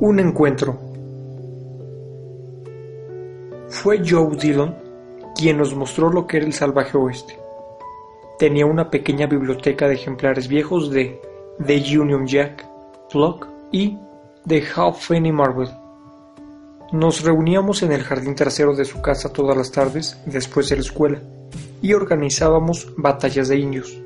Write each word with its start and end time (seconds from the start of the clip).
un 0.00 0.18
encuentro. 0.18 0.78
Fue 3.68 4.02
Joe 4.04 4.36
Dillon 4.36 4.74
quien 5.36 5.58
nos 5.58 5.74
mostró 5.74 6.10
lo 6.10 6.26
que 6.26 6.38
era 6.38 6.46
el 6.46 6.52
salvaje 6.52 6.96
oeste. 6.96 7.38
Tenía 8.38 8.66
una 8.66 8.90
pequeña 8.90 9.26
biblioteca 9.26 9.86
de 9.86 9.94
ejemplares 9.94 10.48
viejos 10.48 10.90
de 10.90 11.20
The 11.64 11.98
Union 11.98 12.26
Jack, 12.26 12.66
Flock 13.10 13.46
y 13.70 13.96
The 14.46 14.64
Halfpenny 14.74 15.30
Marvel. 15.30 15.68
Nos 16.92 17.22
reuníamos 17.22 17.82
en 17.82 17.92
el 17.92 18.02
jardín 18.02 18.34
trasero 18.34 18.74
de 18.74 18.84
su 18.84 19.00
casa 19.00 19.32
todas 19.32 19.56
las 19.56 19.70
tardes 19.70 20.18
después 20.26 20.68
de 20.70 20.76
la 20.76 20.82
escuela 20.82 21.20
y 21.82 21.92
organizábamos 21.92 22.92
batallas 22.96 23.48
de 23.48 23.58
indios. 23.58 23.96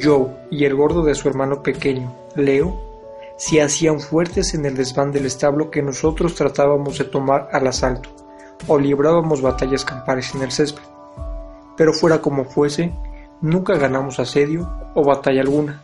Joe 0.00 0.28
y 0.50 0.64
el 0.64 0.74
gordo 0.74 1.02
de 1.02 1.14
su 1.14 1.28
hermano 1.28 1.62
pequeño, 1.62 2.14
Leo, 2.34 2.88
se 3.36 3.62
hacían 3.62 4.00
fuertes 4.00 4.54
en 4.54 4.66
el 4.66 4.76
desván 4.76 5.12
del 5.12 5.26
establo 5.26 5.70
que 5.70 5.82
nosotros 5.82 6.34
tratábamos 6.34 6.98
de 6.98 7.04
tomar 7.04 7.48
al 7.52 7.68
asalto, 7.68 8.10
o 8.66 8.78
librábamos 8.78 9.42
batallas 9.42 9.84
campales 9.84 10.34
en 10.34 10.42
el 10.42 10.50
césped. 10.50 10.82
Pero 11.76 11.92
fuera 11.92 12.20
como 12.20 12.44
fuese, 12.44 12.92
nunca 13.40 13.76
ganamos 13.76 14.18
asedio 14.18 14.68
o 14.94 15.04
batalla 15.04 15.42
alguna, 15.42 15.82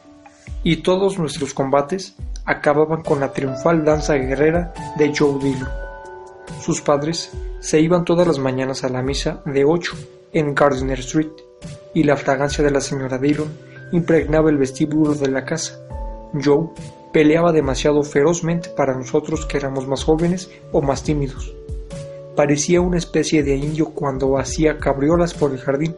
y 0.64 0.78
todos 0.78 1.18
nuestros 1.18 1.54
combates 1.54 2.16
acababan 2.44 3.02
con 3.02 3.20
la 3.20 3.32
triunfal 3.32 3.84
danza 3.84 4.14
guerrera 4.14 4.74
de 4.96 5.14
Joe 5.16 5.38
Dillon. 5.38 5.68
Sus 6.60 6.80
padres 6.80 7.30
se 7.60 7.80
iban 7.80 8.04
todas 8.04 8.26
las 8.26 8.38
mañanas 8.38 8.84
a 8.84 8.88
la 8.88 9.02
misa 9.02 9.42
de 9.46 9.64
ocho 9.64 9.96
en 10.32 10.54
Gardiner 10.54 10.98
Street, 10.98 11.30
y 11.94 12.02
la 12.02 12.16
fragancia 12.16 12.64
de 12.64 12.72
la 12.72 12.80
señora 12.80 13.18
Dillon 13.18 13.48
impregnaba 13.92 14.50
el 14.50 14.58
vestíbulo 14.58 15.14
de 15.14 15.28
la 15.28 15.44
casa. 15.44 15.78
Joe 16.42 16.68
peleaba 17.12 17.52
demasiado 17.52 18.02
ferozmente 18.02 18.70
para 18.70 18.94
nosotros 18.94 19.46
que 19.46 19.56
éramos 19.56 19.86
más 19.86 20.04
jóvenes 20.04 20.50
o 20.72 20.82
más 20.82 21.02
tímidos. 21.02 21.54
Parecía 22.36 22.80
una 22.80 22.98
especie 22.98 23.42
de 23.44 23.56
indio 23.56 23.90
cuando 23.90 24.36
hacía 24.38 24.78
cabriolas 24.78 25.34
por 25.34 25.52
el 25.52 25.58
jardín, 25.58 25.94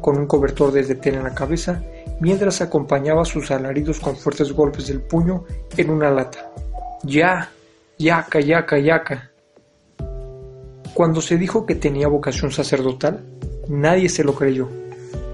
con 0.00 0.18
un 0.18 0.26
cobertor 0.26 0.72
de 0.72 0.94
tela 0.96 1.18
en 1.18 1.24
la 1.24 1.34
cabeza, 1.34 1.82
mientras 2.20 2.60
acompañaba 2.60 3.24
sus 3.24 3.50
alaridos 3.50 4.00
con 4.00 4.16
fuertes 4.16 4.52
golpes 4.52 4.88
del 4.88 5.00
puño 5.00 5.44
en 5.76 5.90
una 5.90 6.10
lata. 6.10 6.50
Ya, 7.04 7.50
yaca, 7.98 8.40
yaca, 8.40 8.78
yaca. 8.78 9.30
Cuando 10.94 11.20
se 11.20 11.36
dijo 11.36 11.66
que 11.66 11.74
tenía 11.76 12.08
vocación 12.08 12.50
sacerdotal, 12.50 13.24
nadie 13.68 14.08
se 14.08 14.24
lo 14.24 14.34
creyó. 14.34 14.68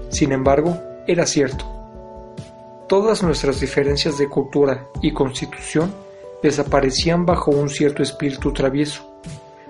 Sin 0.09 0.31
embargo, 0.31 0.77
era 1.07 1.25
cierto. 1.25 1.82
Todas 2.87 3.23
nuestras 3.23 3.59
diferencias 3.59 4.17
de 4.17 4.27
cultura 4.27 4.87
y 5.01 5.13
constitución 5.13 5.93
desaparecían 6.41 7.25
bajo 7.25 7.51
un 7.51 7.69
cierto 7.69 8.03
espíritu 8.03 8.51
travieso. 8.51 9.09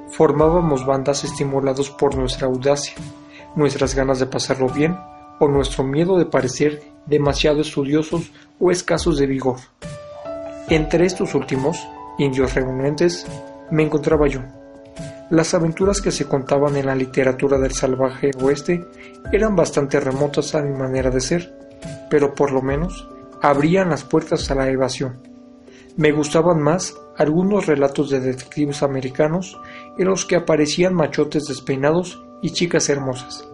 Formábamos 0.09 0.86
bandas 0.86 1.23
estimulados 1.23 1.91
por 1.91 2.16
nuestra 2.16 2.47
audacia, 2.47 2.95
nuestras 3.56 3.94
ganas 3.96 4.19
de 4.19 4.25
pasarlo 4.25 4.68
bien 4.68 4.97
o 5.40 5.47
nuestro 5.47 5.84
miedo 5.84 6.18
de 6.18 6.25
parecer 6.25 6.81
demasiado 7.06 7.62
estudiosos 7.62 8.31
o 8.59 8.72
escasos 8.72 9.18
de 9.18 9.28
vigor. 9.28 9.57
Entre 10.69 11.06
estos 11.06 11.35
últimos, 11.35 11.88
indios 12.18 12.56
reunentes, 12.56 13.28
me 13.69 13.84
encontraba 13.84 14.28
yo. 14.28 14.41
Las 15.30 15.53
aventuras 15.53 16.01
que 16.01 16.12
se 16.12 16.25
contaban 16.25 16.78
en 16.78 16.88
la 16.88 16.95
literatura 16.95 17.57
del 17.57 17.74
salvaje 17.74 18.31
oeste 18.41 18.85
eran 19.31 19.56
bastante 19.56 20.00
remotas 20.00 20.56
a 20.56 20.62
mi 20.62 20.75
manera 20.75 21.09
de 21.09 21.22
ser, 21.22 21.62
pero 22.09 22.35
por 22.35 22.51
lo 22.51 22.61
menos 22.61 23.07
abrían 23.41 23.89
las 23.89 24.03
puertas 24.03 24.49
a 24.51 24.55
la 24.55 24.69
evasión. 24.69 25.19
Me 25.95 26.11
gustaban 26.11 26.61
más 26.61 26.95
algunos 27.17 27.67
relatos 27.67 28.09
de 28.09 28.19
detectives 28.19 28.81
americanos 28.81 29.59
en 29.97 30.07
los 30.07 30.25
que 30.25 30.35
aparecían 30.35 30.94
machotes 30.94 31.45
despeinados 31.45 32.23
y 32.41 32.51
chicas 32.51 32.89
hermosas. 32.89 33.47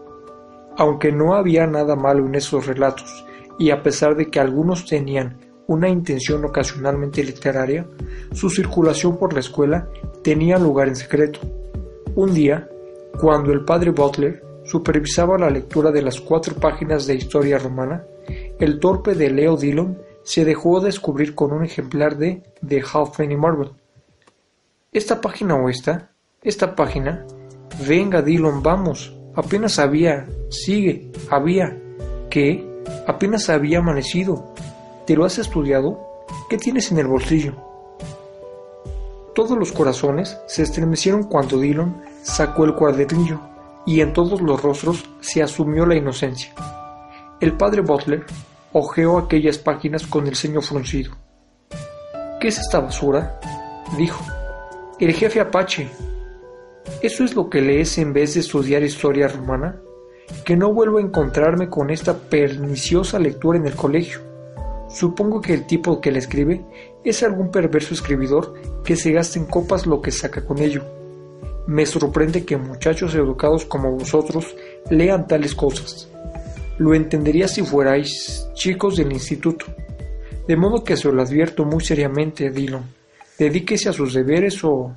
Aunque 0.78 1.12
no 1.12 1.34
había 1.34 1.68
nada 1.68 1.96
malo 1.96 2.26
en 2.26 2.36
esos 2.36 2.66
relatos, 2.66 3.26
y 3.58 3.72
a 3.72 3.84
pesar 3.84 4.16
de 4.16 4.28
que 4.32 4.40
algunos 4.40 4.86
tenían 4.86 5.38
una 5.68 5.90
intención 5.90 6.46
ocasionalmente 6.46 7.24
literaria, 7.24 7.86
su 8.32 8.50
circulación 8.50 9.18
por 9.18 9.34
la 9.34 9.42
escuela 9.42 9.88
tenía 10.24 10.58
lugar 10.58 10.88
en 10.88 10.96
secreto. 10.96 11.40
Un 12.16 12.34
día, 12.34 12.68
cuando 13.20 13.52
el 13.52 13.66
padre 13.66 13.92
Butler 13.92 14.42
supervisaba 14.64 15.38
la 15.38 15.50
lectura 15.50 15.92
de 15.92 16.02
las 16.02 16.20
cuatro 16.22 16.56
páginas 16.56 17.06
de 17.06 17.16
historia 17.16 17.60
romana, 17.60 18.04
el 18.60 18.80
torpe 18.80 19.16
de 19.16 19.30
Leo 19.30 19.56
Dillon 19.56 19.98
se 20.24 20.44
dejó 20.44 20.82
descubrir 20.82 21.34
con 21.34 21.54
un 21.54 21.64
ejemplar 21.64 22.18
de 22.18 22.44
The 22.68 22.84
Halfpenny 22.94 23.38
Marvel. 23.38 23.72
Esta 24.92 25.22
página 25.22 25.56
o 25.56 25.70
esta, 25.70 26.12
esta 26.44 26.76
página, 26.76 27.26
venga 27.88 28.22
Dillon, 28.22 28.62
vamos, 28.62 29.16
apenas 29.34 29.80
había, 29.80 30.28
sigue, 30.50 31.12
había, 31.30 31.78
¿qué? 32.30 32.68
Apenas 33.08 33.50
había 33.50 33.80
amanecido. 33.80 34.54
¿Te 35.08 35.16
lo 35.16 35.26
has 35.26 35.40
estudiado? 35.40 36.26
¿Qué 36.50 36.58
tienes 36.58 36.92
en 36.92 37.00
el 37.00 37.08
bolsillo? 37.08 37.56
Todos 39.34 39.58
los 39.58 39.72
corazones 39.72 40.38
se 40.48 40.64
estremecieron 40.64 41.24
cuando 41.24 41.58
Dillon 41.60 42.02
sacó 42.24 42.66
el 42.66 42.76
cuadernillo 42.76 43.40
y 43.86 44.02
en 44.02 44.12
todos 44.12 44.42
los 44.42 44.62
rostros 44.62 45.06
se 45.22 45.42
asumió 45.42 45.86
la 45.86 45.96
inocencia. 45.96 46.54
El 47.40 47.56
padre 47.56 47.82
Butler 47.82 48.26
hojeó 48.74 49.18
aquellas 49.18 49.58
páginas 49.58 50.06
con 50.06 50.28
el 50.28 50.36
ceño 50.36 50.62
fruncido. 50.62 51.14
¿Qué 52.40 52.48
es 52.48 52.60
esta 52.60 52.80
basura? 52.80 53.40
dijo. 53.98 54.24
El 55.00 55.14
jefe 55.14 55.40
Apache. 55.40 55.90
¿Eso 57.02 57.24
es 57.24 57.36
lo 57.36 57.50
que 57.50 57.62
lees 57.62 57.98
en 57.98 58.14
vez 58.14 58.34
de 58.34 58.42
estudiar 58.42 58.84
historia 58.84 59.28
romana? 59.28 59.80
Que 60.44 60.56
no 60.56 60.74
vuelvo 60.74 60.98
a 60.98 61.02
encontrarme 61.02 61.70
con 61.70 61.90
esta 61.90 62.18
perniciosa 62.18 63.20
lectura 63.20 63.58
en 63.58 63.68
el 63.68 63.76
colegio. 63.76 64.20
Supongo 64.90 65.42
que 65.42 65.54
el 65.54 65.66
tipo 65.68 66.02
que 66.02 66.12
la 66.12 66.20
escribe 66.20 66.66
es 67.04 67.24
algún 67.24 67.52
perverso 67.52 67.94
escribidor 67.94 68.54
que 68.84 68.96
se 68.96 69.12
gasta 69.12 69.40
en 69.40 69.46
copas 69.46 69.86
lo 69.86 70.02
que 70.02 70.12
saca 70.12 70.46
con 70.46 70.60
ello. 70.60 70.84
Me 71.68 71.86
sorprende 71.86 72.46
que 72.46 72.58
muchachos 72.58 73.14
educados 73.14 73.66
como 73.66 73.92
vosotros 73.92 74.56
lean 74.90 75.28
tales 75.28 75.54
cosas. 75.54 76.10
Lo 76.80 76.96
entendería 76.96 77.48
si 77.48 77.62
fuerais 77.62 78.50
chicos 78.56 78.96
del 78.96 79.12
instituto. 79.12 79.66
De 80.48 80.58
modo 80.58 80.84
que 80.84 80.98
se 80.98 81.12
lo 81.12 81.22
advierto 81.22 81.64
muy 81.64 81.84
seriamente, 81.84 82.50
Dillon. 82.50 82.84
Dedíquese 83.38 83.90
a 83.90 83.94
sus 83.94 84.14
deberes 84.14 84.64
o... 84.64 84.96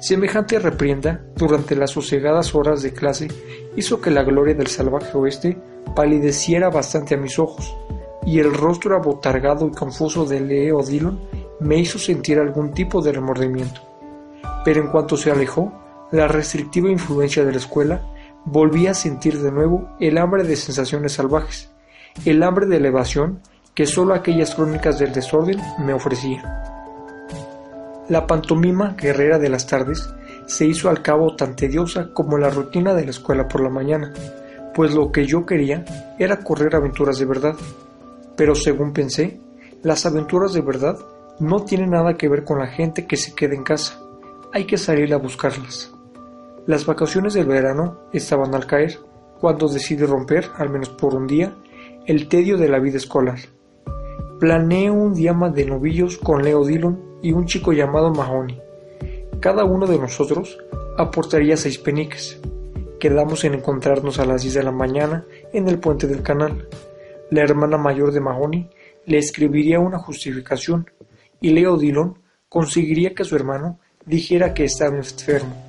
Semejante 0.00 0.58
reprienda 0.58 1.24
durante 1.34 1.74
las 1.74 1.92
sosegadas 1.92 2.54
horas 2.54 2.82
de 2.82 2.92
clase 2.92 3.28
hizo 3.76 4.00
que 4.00 4.10
la 4.10 4.22
gloria 4.22 4.54
del 4.54 4.66
salvaje 4.66 5.16
oeste 5.16 5.56
palideciera 5.94 6.68
bastante 6.68 7.14
a 7.14 7.18
mis 7.18 7.38
ojos, 7.38 7.74
y 8.26 8.38
el 8.38 8.52
rostro 8.52 8.94
abotargado 8.94 9.66
y 9.66 9.70
confuso 9.70 10.26
de 10.26 10.40
Leo 10.40 10.82
Dillon 10.82 11.18
me 11.60 11.78
hizo 11.78 11.98
sentir 11.98 12.38
algún 12.38 12.72
tipo 12.72 13.00
de 13.00 13.12
remordimiento 13.12 13.86
pero 14.66 14.80
en 14.80 14.88
cuanto 14.88 15.16
se 15.16 15.30
alejó, 15.30 15.72
la 16.10 16.26
restrictiva 16.26 16.90
influencia 16.90 17.44
de 17.44 17.52
la 17.52 17.58
escuela, 17.58 18.00
volví 18.46 18.86
a 18.86 18.94
sentir 18.94 19.42
de 19.42 19.50
nuevo 19.50 19.88
el 20.00 20.18
hambre 20.18 20.44
de 20.44 20.56
sensaciones 20.56 21.12
salvajes, 21.12 21.70
el 22.24 22.42
hambre 22.42 22.66
de 22.66 22.76
elevación 22.76 23.40
que 23.74 23.86
sólo 23.86 24.14
aquellas 24.14 24.54
crónicas 24.54 24.98
del 24.98 25.12
desorden 25.12 25.60
me 25.78 25.92
ofrecían. 25.92 26.44
La 28.08 28.26
pantomima 28.26 28.94
guerrera 28.96 29.38
de 29.38 29.48
las 29.48 29.66
tardes 29.66 30.08
se 30.46 30.64
hizo 30.64 30.88
al 30.88 31.02
cabo 31.02 31.34
tan 31.34 31.56
tediosa 31.56 32.10
como 32.14 32.38
la 32.38 32.48
rutina 32.48 32.94
de 32.94 33.04
la 33.04 33.10
escuela 33.10 33.48
por 33.48 33.60
la 33.60 33.68
mañana, 33.68 34.12
pues 34.74 34.94
lo 34.94 35.10
que 35.10 35.26
yo 35.26 35.44
quería 35.44 35.84
era 36.18 36.38
correr 36.38 36.76
aventuras 36.76 37.18
de 37.18 37.26
verdad. 37.26 37.56
Pero 38.36 38.54
según 38.54 38.92
pensé, 38.92 39.40
las 39.82 40.06
aventuras 40.06 40.52
de 40.52 40.60
verdad 40.60 40.96
no 41.40 41.64
tienen 41.64 41.90
nada 41.90 42.14
que 42.14 42.28
ver 42.28 42.44
con 42.44 42.60
la 42.60 42.68
gente 42.68 43.06
que 43.06 43.16
se 43.16 43.34
queda 43.34 43.54
en 43.54 43.64
casa, 43.64 43.98
hay 44.52 44.66
que 44.66 44.78
salir 44.78 45.12
a 45.12 45.18
buscarlas. 45.18 45.95
Las 46.66 46.84
vacaciones 46.84 47.34
del 47.34 47.46
verano 47.46 48.00
estaban 48.12 48.52
al 48.52 48.66
caer 48.66 48.98
cuando 49.40 49.68
decidí 49.68 50.04
romper, 50.04 50.46
al 50.56 50.68
menos 50.68 50.88
por 50.88 51.14
un 51.14 51.28
día, 51.28 51.54
el 52.06 52.28
tedio 52.28 52.56
de 52.56 52.68
la 52.68 52.80
vida 52.80 52.96
escolar. 52.96 53.38
Planeé 54.40 54.90
un 54.90 55.14
diama 55.14 55.48
de 55.48 55.64
novillos 55.64 56.18
con 56.18 56.42
Leo 56.42 56.64
Dillon 56.64 57.20
y 57.22 57.30
un 57.30 57.46
chico 57.46 57.72
llamado 57.72 58.12
Mahoney. 58.12 58.60
Cada 59.38 59.64
uno 59.64 59.86
de 59.86 59.96
nosotros 59.96 60.58
aportaría 60.98 61.56
seis 61.56 61.78
peniques. 61.78 62.40
Quedamos 62.98 63.44
en 63.44 63.54
encontrarnos 63.54 64.18
a 64.18 64.26
las 64.26 64.42
10 64.42 64.54
de 64.54 64.62
la 64.64 64.72
mañana 64.72 65.24
en 65.52 65.68
el 65.68 65.78
puente 65.78 66.08
del 66.08 66.22
canal. 66.22 66.68
La 67.30 67.42
hermana 67.42 67.78
mayor 67.78 68.10
de 68.10 68.20
Mahoney 68.20 68.70
le 69.04 69.18
escribiría 69.18 69.78
una 69.78 69.98
justificación 69.98 70.90
y 71.40 71.50
Leo 71.50 71.76
Dillon 71.76 72.18
conseguiría 72.48 73.14
que 73.14 73.24
su 73.24 73.36
hermano 73.36 73.78
dijera 74.04 74.52
que 74.52 74.64
estaba 74.64 74.96
enfermo. 74.96 75.65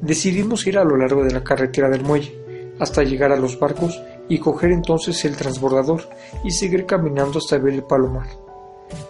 Decidimos 0.00 0.66
ir 0.66 0.78
a 0.78 0.84
lo 0.84 0.96
largo 0.96 1.24
de 1.24 1.32
la 1.32 1.42
carretera 1.42 1.88
del 1.88 2.02
muelle 2.02 2.38
hasta 2.78 3.02
llegar 3.02 3.32
a 3.32 3.36
los 3.36 3.58
barcos 3.58 4.00
y 4.28 4.38
coger 4.38 4.70
entonces 4.70 5.24
el 5.24 5.36
transbordador 5.36 6.02
y 6.44 6.50
seguir 6.50 6.86
caminando 6.86 7.38
hasta 7.38 7.58
ver 7.58 7.74
el 7.74 7.82
palomar. 7.82 8.28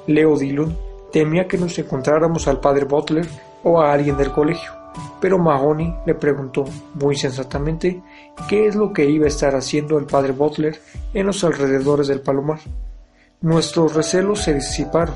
Leo 0.06 0.36
Dillon 0.36 0.76
temía 1.12 1.46
que 1.46 1.58
nos 1.58 1.78
encontráramos 1.78 2.48
al 2.48 2.60
padre 2.60 2.84
Butler 2.84 3.26
o 3.62 3.80
a 3.80 3.92
alguien 3.92 4.16
del 4.16 4.32
colegio, 4.32 4.70
pero 5.20 5.38
Mahoney 5.38 5.94
le 6.06 6.14
preguntó 6.14 6.64
muy 6.94 7.16
sensatamente 7.16 8.02
qué 8.48 8.66
es 8.66 8.74
lo 8.74 8.92
que 8.92 9.04
iba 9.04 9.26
a 9.26 9.28
estar 9.28 9.54
haciendo 9.54 9.98
el 9.98 10.06
padre 10.06 10.32
Butler 10.32 10.80
en 11.12 11.26
los 11.26 11.44
alrededores 11.44 12.08
del 12.08 12.20
palomar. 12.20 12.60
Nuestros 13.40 13.94
recelos 13.94 14.40
se 14.40 14.54
disiparon 14.54 15.14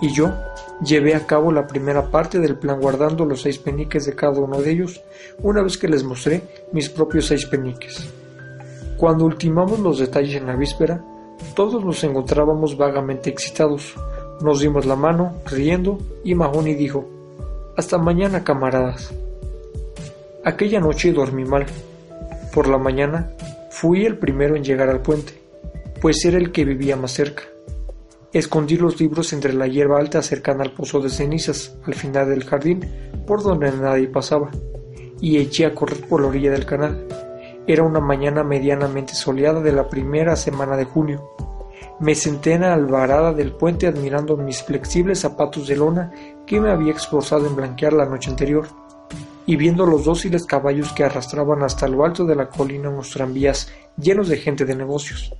y 0.00 0.12
yo 0.12 0.32
llevé 0.82 1.14
a 1.14 1.26
cabo 1.26 1.52
la 1.52 1.66
primera 1.66 2.10
parte 2.10 2.38
del 2.38 2.56
plan 2.56 2.80
guardando 2.80 3.24
los 3.24 3.42
seis 3.42 3.58
peniques 3.58 4.06
de 4.06 4.14
cada 4.14 4.40
uno 4.40 4.60
de 4.60 4.70
ellos 4.70 5.02
una 5.42 5.62
vez 5.62 5.76
que 5.76 5.88
les 5.88 6.04
mostré 6.04 6.42
mis 6.72 6.88
propios 6.88 7.26
seis 7.26 7.46
peniques. 7.46 8.08
Cuando 8.96 9.24
ultimamos 9.24 9.80
los 9.80 9.98
detalles 9.98 10.36
en 10.36 10.46
la 10.46 10.56
víspera, 10.56 11.04
todos 11.54 11.84
nos 11.84 12.02
encontrábamos 12.04 12.76
vagamente 12.76 13.30
excitados. 13.30 13.94
Nos 14.40 14.60
dimos 14.60 14.86
la 14.86 14.96
mano, 14.96 15.34
riendo, 15.46 15.98
y 16.24 16.34
Mahoney 16.34 16.74
dijo, 16.74 17.08
Hasta 17.76 17.98
mañana, 17.98 18.44
camaradas. 18.44 19.12
Aquella 20.44 20.80
noche 20.80 21.12
dormí 21.12 21.44
mal. 21.44 21.66
Por 22.52 22.68
la 22.68 22.78
mañana 22.78 23.30
fui 23.70 24.04
el 24.04 24.18
primero 24.18 24.56
en 24.56 24.64
llegar 24.64 24.88
al 24.88 25.02
puente, 25.02 25.32
pues 26.00 26.24
era 26.24 26.38
el 26.38 26.52
que 26.52 26.64
vivía 26.64 26.96
más 26.96 27.12
cerca. 27.12 27.42
Escondí 28.34 28.76
los 28.76 28.98
libros 28.98 29.32
entre 29.32 29.52
la 29.52 29.68
hierba 29.68 30.00
alta 30.00 30.20
cercana 30.20 30.64
al 30.64 30.72
pozo 30.72 30.98
de 30.98 31.08
cenizas, 31.08 31.78
al 31.86 31.94
final 31.94 32.28
del 32.28 32.42
jardín, 32.42 32.84
por 33.28 33.44
donde 33.44 33.70
nadie 33.70 34.08
pasaba, 34.08 34.50
y 35.20 35.38
eché 35.38 35.66
a 35.66 35.74
correr 35.74 36.00
por 36.08 36.20
la 36.20 36.26
orilla 36.26 36.50
del 36.50 36.66
canal. 36.66 37.06
Era 37.68 37.84
una 37.84 38.00
mañana 38.00 38.42
medianamente 38.42 39.14
soleada 39.14 39.60
de 39.60 39.70
la 39.70 39.88
primera 39.88 40.34
semana 40.34 40.76
de 40.76 40.84
junio. 40.84 41.30
Me 42.00 42.16
senté 42.16 42.54
en 42.54 42.62
la 42.62 42.74
albarada 42.74 43.32
del 43.32 43.52
puente 43.52 43.86
admirando 43.86 44.36
mis 44.36 44.64
flexibles 44.64 45.20
zapatos 45.20 45.68
de 45.68 45.76
lona 45.76 46.10
que 46.44 46.60
me 46.60 46.70
había 46.70 46.92
esforzado 46.92 47.46
en 47.46 47.54
blanquear 47.54 47.92
la 47.92 48.06
noche 48.06 48.30
anterior, 48.30 48.66
y 49.46 49.54
viendo 49.54 49.86
los 49.86 50.04
dóciles 50.04 50.44
caballos 50.44 50.92
que 50.92 51.04
arrastraban 51.04 51.62
hasta 51.62 51.86
lo 51.86 52.04
alto 52.04 52.24
de 52.24 52.34
la 52.34 52.48
colina 52.48 52.88
unos 52.90 53.10
tranvías 53.10 53.70
llenos 53.96 54.26
de 54.26 54.38
gente 54.38 54.64
de 54.64 54.74
negocios. 54.74 55.32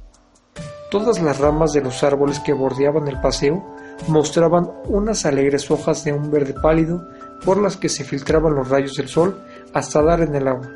Todas 0.95 1.21
las 1.21 1.41
ramas 1.41 1.73
de 1.73 1.81
los 1.81 2.05
árboles 2.05 2.39
que 2.39 2.53
bordeaban 2.53 3.09
el 3.09 3.21
paseo 3.21 3.65
mostraban 4.07 4.71
unas 4.87 5.27
alegres 5.27 5.69
hojas 5.69 6.05
de 6.05 6.13
un 6.13 6.31
verde 6.31 6.55
pálido 6.55 7.09
por 7.45 7.61
las 7.61 7.77
que 7.77 7.89
se 7.89 8.05
filtraban 8.05 8.55
los 8.55 8.69
rayos 8.69 8.95
del 8.95 9.09
sol 9.09 9.41
hasta 9.73 10.01
dar 10.03 10.21
en 10.21 10.37
el 10.37 10.47
agua. 10.47 10.71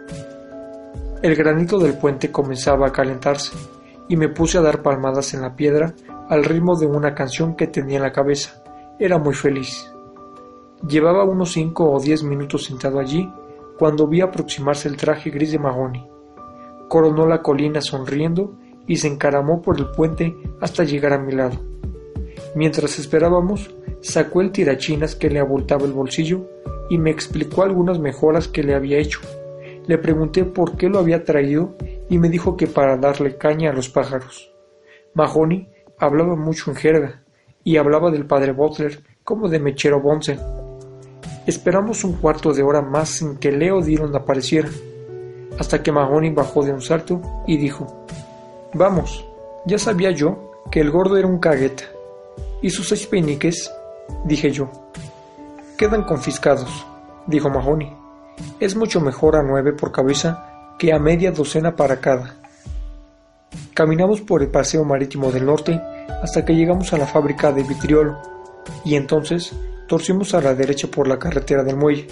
El 1.22 1.36
granito 1.36 1.78
del 1.78 1.96
puente 1.96 2.32
comenzaba 2.32 2.88
a 2.88 2.90
calentarse 2.90 3.52
y 4.08 4.16
me 4.16 4.28
puse 4.28 4.58
a 4.58 4.60
dar 4.60 4.82
palmadas 4.82 5.34
en 5.34 5.42
la 5.42 5.54
piedra 5.54 5.94
al 6.28 6.42
ritmo 6.42 6.76
de 6.76 6.86
una 6.86 7.14
canción 7.14 7.54
que 7.54 7.68
tenía 7.68 7.98
en 7.98 8.02
la 8.02 8.10
cabeza. 8.10 8.60
Era 8.98 9.18
muy 9.18 9.34
feliz. 9.34 9.88
Llevaba 10.88 11.22
unos 11.22 11.52
cinco 11.52 11.92
o 11.92 12.00
diez 12.00 12.24
minutos 12.24 12.64
sentado 12.64 12.98
allí 12.98 13.32
cuando 13.78 14.08
vi 14.08 14.20
aproximarse 14.20 14.88
el 14.88 14.96
traje 14.96 15.30
gris 15.30 15.52
de 15.52 15.60
Mahoney. 15.60 16.04
Coronó 16.88 17.24
la 17.24 17.40
colina 17.40 17.80
sonriendo 17.80 18.56
y 18.88 18.96
se 18.96 19.06
encaramó 19.06 19.62
por 19.62 19.78
el 19.78 19.90
puente 19.90 20.34
hasta 20.60 20.82
llegar 20.82 21.12
a 21.12 21.18
mi 21.18 21.32
lado. 21.32 21.60
Mientras 22.56 22.98
esperábamos, 22.98 23.70
sacó 24.00 24.40
el 24.40 24.50
tirachinas 24.50 25.14
que 25.14 25.30
le 25.30 25.38
abultaba 25.38 25.84
el 25.84 25.92
bolsillo 25.92 26.48
y 26.88 26.98
me 26.98 27.10
explicó 27.10 27.62
algunas 27.62 28.00
mejoras 28.00 28.48
que 28.48 28.62
le 28.62 28.74
había 28.74 28.98
hecho. 28.98 29.20
Le 29.86 29.98
pregunté 29.98 30.44
por 30.44 30.76
qué 30.76 30.88
lo 30.88 30.98
había 30.98 31.24
traído 31.24 31.76
y 32.08 32.18
me 32.18 32.30
dijo 32.30 32.56
que 32.56 32.66
para 32.66 32.96
darle 32.96 33.36
caña 33.36 33.70
a 33.70 33.74
los 33.74 33.88
pájaros. 33.88 34.52
Mahoney 35.14 35.68
hablaba 35.98 36.34
mucho 36.36 36.70
en 36.70 36.76
jerga 36.76 37.22
y 37.64 37.76
hablaba 37.76 38.10
del 38.10 38.26
padre 38.26 38.52
Butler 38.52 39.00
como 39.24 39.48
de 39.48 39.60
Mechero 39.60 40.00
Bonsen. 40.00 40.38
Esperamos 41.46 42.04
un 42.04 42.14
cuarto 42.14 42.52
de 42.52 42.62
hora 42.62 42.82
más 42.82 43.10
sin 43.10 43.36
que 43.36 43.52
Leo 43.52 43.82
Dillon 43.82 44.14
apareciera, 44.14 44.68
hasta 45.58 45.82
que 45.82 45.92
Mahoney 45.92 46.30
bajó 46.30 46.64
de 46.64 46.72
un 46.72 46.80
salto 46.80 47.20
y 47.46 47.56
dijo 47.56 48.06
Vamos, 48.74 49.24
ya 49.64 49.78
sabía 49.78 50.10
yo 50.10 50.52
que 50.70 50.80
el 50.80 50.90
gordo 50.90 51.16
era 51.16 51.26
un 51.26 51.38
cagueta. 51.38 51.84
¿Y 52.60 52.68
sus 52.68 52.88
seis 52.88 53.06
peniques? 53.06 53.72
dije 54.24 54.50
yo. 54.50 54.68
Quedan 55.78 56.04
confiscados, 56.04 56.84
dijo 57.26 57.48
Mahoney. 57.48 57.96
Es 58.60 58.76
mucho 58.76 59.00
mejor 59.00 59.36
a 59.36 59.42
nueve 59.42 59.72
por 59.72 59.90
cabeza 59.90 60.74
que 60.78 60.92
a 60.92 60.98
media 60.98 61.32
docena 61.32 61.76
para 61.76 62.00
cada. 62.00 62.36
Caminamos 63.72 64.20
por 64.20 64.42
el 64.42 64.48
paseo 64.48 64.84
marítimo 64.84 65.32
del 65.32 65.46
norte 65.46 65.80
hasta 66.22 66.44
que 66.44 66.54
llegamos 66.54 66.92
a 66.92 66.98
la 66.98 67.06
fábrica 67.06 67.52
de 67.52 67.62
vitriolo, 67.62 68.18
y 68.84 68.96
entonces 68.96 69.54
torcimos 69.86 70.34
a 70.34 70.42
la 70.42 70.54
derecha 70.54 70.88
por 70.88 71.08
la 71.08 71.18
carretera 71.18 71.64
del 71.64 71.76
muelle. 71.76 72.06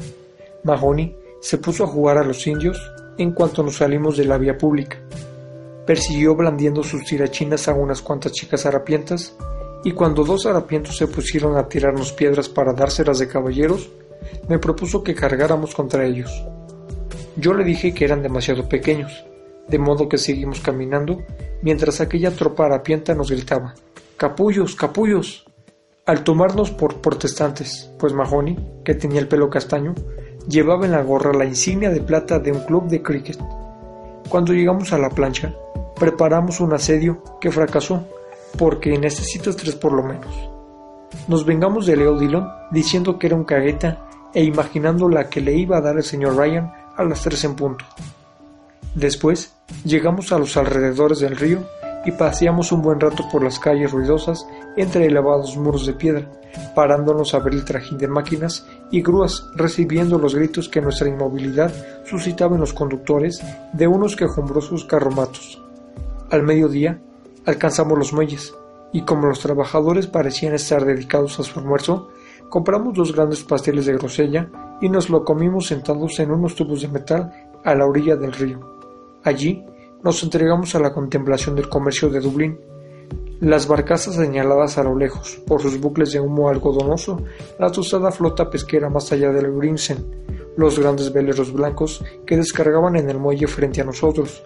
Mahoney 0.64 1.14
se 1.42 1.58
puso 1.58 1.84
a 1.84 1.88
jugar 1.88 2.16
a 2.16 2.24
los 2.24 2.46
indios 2.46 2.80
en 3.18 3.32
cuanto 3.32 3.62
nos 3.62 3.76
salimos 3.76 4.16
de 4.16 4.24
la 4.24 4.38
vía 4.38 4.56
pública 4.56 4.96
persiguió 5.86 6.34
blandiendo 6.34 6.82
sus 6.82 7.04
tirachinas 7.04 7.68
a 7.68 7.74
unas 7.74 8.02
cuantas 8.02 8.32
chicas 8.32 8.66
harapientas, 8.66 9.36
y 9.84 9.92
cuando 9.92 10.24
dos 10.24 10.46
harapientos 10.46 10.96
se 10.96 11.06
pusieron 11.06 11.56
a 11.56 11.68
tirarnos 11.68 12.12
piedras 12.12 12.48
para 12.48 12.72
dárselas 12.72 13.18
de 13.18 13.28
caballeros, 13.28 13.88
me 14.48 14.58
propuso 14.58 15.02
que 15.04 15.14
cargáramos 15.14 15.74
contra 15.74 16.04
ellos. 16.04 16.44
Yo 17.36 17.54
le 17.54 17.64
dije 17.64 17.94
que 17.94 18.04
eran 18.04 18.22
demasiado 18.22 18.68
pequeños, 18.68 19.24
de 19.68 19.78
modo 19.78 20.08
que 20.08 20.18
seguimos 20.18 20.60
caminando, 20.60 21.22
mientras 21.62 22.00
aquella 22.00 22.30
tropa 22.30 22.66
harapienta 22.66 23.14
nos 23.14 23.30
gritaba 23.30 23.74
Capullos, 24.16 24.74
capullos. 24.74 25.44
Al 26.06 26.24
tomarnos 26.24 26.70
por 26.70 27.00
protestantes, 27.02 27.90
pues 27.98 28.14
Mahoney, 28.14 28.56
que 28.84 28.94
tenía 28.94 29.20
el 29.20 29.28
pelo 29.28 29.50
castaño, 29.50 29.94
llevaba 30.48 30.86
en 30.86 30.92
la 30.92 31.02
gorra 31.02 31.32
la 31.32 31.44
insignia 31.44 31.90
de 31.90 32.00
plata 32.00 32.38
de 32.38 32.52
un 32.52 32.60
club 32.60 32.88
de 32.88 33.02
cricket. 33.02 33.38
Cuando 34.30 34.52
llegamos 34.54 34.92
a 34.92 34.98
la 34.98 35.10
plancha, 35.10 35.54
preparamos 35.98 36.60
un 36.60 36.72
asedio 36.72 37.22
que 37.40 37.50
fracasó, 37.50 38.04
porque 38.58 38.96
necesito 38.98 39.54
tres 39.54 39.74
por 39.74 39.92
lo 39.92 40.02
menos. 40.02 40.50
Nos 41.28 41.44
vengamos 41.44 41.86
de 41.86 41.96
Leo 41.96 42.18
Dillon 42.18 42.48
diciendo 42.70 43.18
que 43.18 43.28
era 43.28 43.36
un 43.36 43.44
cagueta 43.44 44.06
e 44.34 44.44
imaginando 44.44 45.08
la 45.08 45.28
que 45.28 45.40
le 45.40 45.54
iba 45.54 45.78
a 45.78 45.80
dar 45.80 45.96
el 45.96 46.04
señor 46.04 46.36
Ryan 46.36 46.72
a 46.96 47.04
las 47.04 47.22
tres 47.22 47.44
en 47.44 47.56
punto. 47.56 47.84
Después 48.94 49.54
llegamos 49.84 50.32
a 50.32 50.38
los 50.38 50.56
alrededores 50.56 51.20
del 51.20 51.36
río 51.36 51.60
y 52.04 52.12
paseamos 52.12 52.70
un 52.70 52.82
buen 52.82 53.00
rato 53.00 53.24
por 53.30 53.42
las 53.42 53.58
calles 53.58 53.90
ruidosas 53.90 54.46
entre 54.76 55.06
elevados 55.06 55.56
muros 55.56 55.86
de 55.86 55.94
piedra, 55.94 56.30
parándonos 56.74 57.34
a 57.34 57.40
ver 57.40 57.54
el 57.54 57.64
trajín 57.64 57.98
de 57.98 58.06
máquinas 58.06 58.66
y 58.90 59.02
grúas, 59.02 59.44
recibiendo 59.56 60.18
los 60.18 60.34
gritos 60.34 60.68
que 60.68 60.80
nuestra 60.80 61.08
inmovilidad 61.08 61.72
suscitaba 62.04 62.54
en 62.54 62.60
los 62.60 62.72
conductores 62.72 63.42
de 63.72 63.86
unos 63.88 64.14
quejumbrosos 64.14 64.84
carromatos. 64.84 65.65
Al 66.30 66.42
mediodía 66.42 67.00
alcanzamos 67.44 67.96
los 67.96 68.12
muelles, 68.12 68.52
y 68.92 69.02
como 69.02 69.28
los 69.28 69.38
trabajadores 69.38 70.08
parecían 70.08 70.54
estar 70.54 70.84
dedicados 70.84 71.38
a 71.38 71.44
su 71.44 71.60
almuerzo, 71.60 72.08
compramos 72.48 72.94
dos 72.94 73.14
grandes 73.14 73.44
pasteles 73.44 73.86
de 73.86 73.92
grosella 73.92 74.50
y 74.80 74.88
nos 74.88 75.08
lo 75.08 75.24
comimos 75.24 75.66
sentados 75.66 76.18
en 76.18 76.32
unos 76.32 76.56
tubos 76.56 76.82
de 76.82 76.88
metal 76.88 77.32
a 77.64 77.74
la 77.76 77.86
orilla 77.86 78.16
del 78.16 78.32
río. 78.32 78.58
Allí 79.22 79.64
nos 80.02 80.22
entregamos 80.24 80.74
a 80.74 80.80
la 80.80 80.92
contemplación 80.92 81.54
del 81.54 81.68
comercio 81.68 82.08
de 82.08 82.20
Dublín. 82.20 82.58
Las 83.40 83.68
barcazas 83.68 84.16
señaladas 84.16 84.78
a 84.78 84.82
lo 84.82 84.96
lejos 84.96 85.40
por 85.46 85.60
sus 85.62 85.78
bucles 85.78 86.12
de 86.12 86.20
humo 86.20 86.48
algodonoso, 86.48 87.22
la 87.58 87.70
tostada 87.70 88.10
flota 88.10 88.50
pesquera 88.50 88.88
más 88.88 89.12
allá 89.12 89.30
del 89.30 89.52
Grimsen, 89.52 90.04
los 90.56 90.78
grandes 90.78 91.12
veleros 91.12 91.52
blancos 91.52 92.04
que 92.26 92.36
descargaban 92.36 92.96
en 92.96 93.10
el 93.10 93.18
muelle 93.18 93.46
frente 93.46 93.82
a 93.82 93.84
nosotros, 93.84 94.42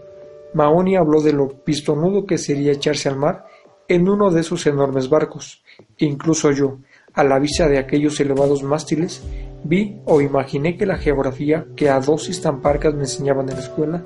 Habló 0.54 1.20
de 1.22 1.32
lo 1.32 1.48
pistonudo 1.64 2.26
que 2.26 2.38
sería 2.38 2.72
echarse 2.72 3.08
al 3.08 3.16
mar 3.16 3.46
en 3.88 4.08
uno 4.08 4.30
de 4.30 4.40
esos 4.40 4.66
enormes 4.66 5.08
barcos, 5.08 5.62
incluso 5.98 6.52
yo, 6.52 6.78
a 7.12 7.24
la 7.24 7.38
vista 7.38 7.68
de 7.68 7.78
aquellos 7.78 8.20
elevados 8.20 8.62
mástiles, 8.62 9.22
vi 9.64 10.00
o 10.04 10.20
imaginé 10.20 10.76
que 10.76 10.86
la 10.86 10.96
geografía 10.96 11.66
que 11.76 11.90
a 11.90 12.00
dosis 12.00 12.40
tan 12.40 12.60
parcas 12.60 12.94
me 12.94 13.00
enseñaban 13.00 13.48
en 13.48 13.56
la 13.56 13.62
escuela 13.62 14.04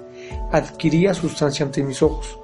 adquiría 0.52 1.14
sustancia 1.14 1.64
ante 1.66 1.82
mis 1.82 2.02
ojos. 2.02 2.38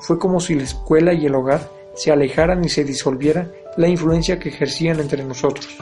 Fue 0.00 0.18
como 0.18 0.40
si 0.40 0.54
la 0.54 0.64
escuela 0.64 1.12
y 1.12 1.26
el 1.26 1.34
hogar 1.34 1.68
se 1.94 2.12
alejaran 2.12 2.64
y 2.64 2.68
se 2.68 2.84
disolviera 2.84 3.50
la 3.76 3.88
influencia 3.88 4.38
que 4.38 4.50
ejercían 4.50 5.00
entre 5.00 5.24
nosotros. 5.24 5.78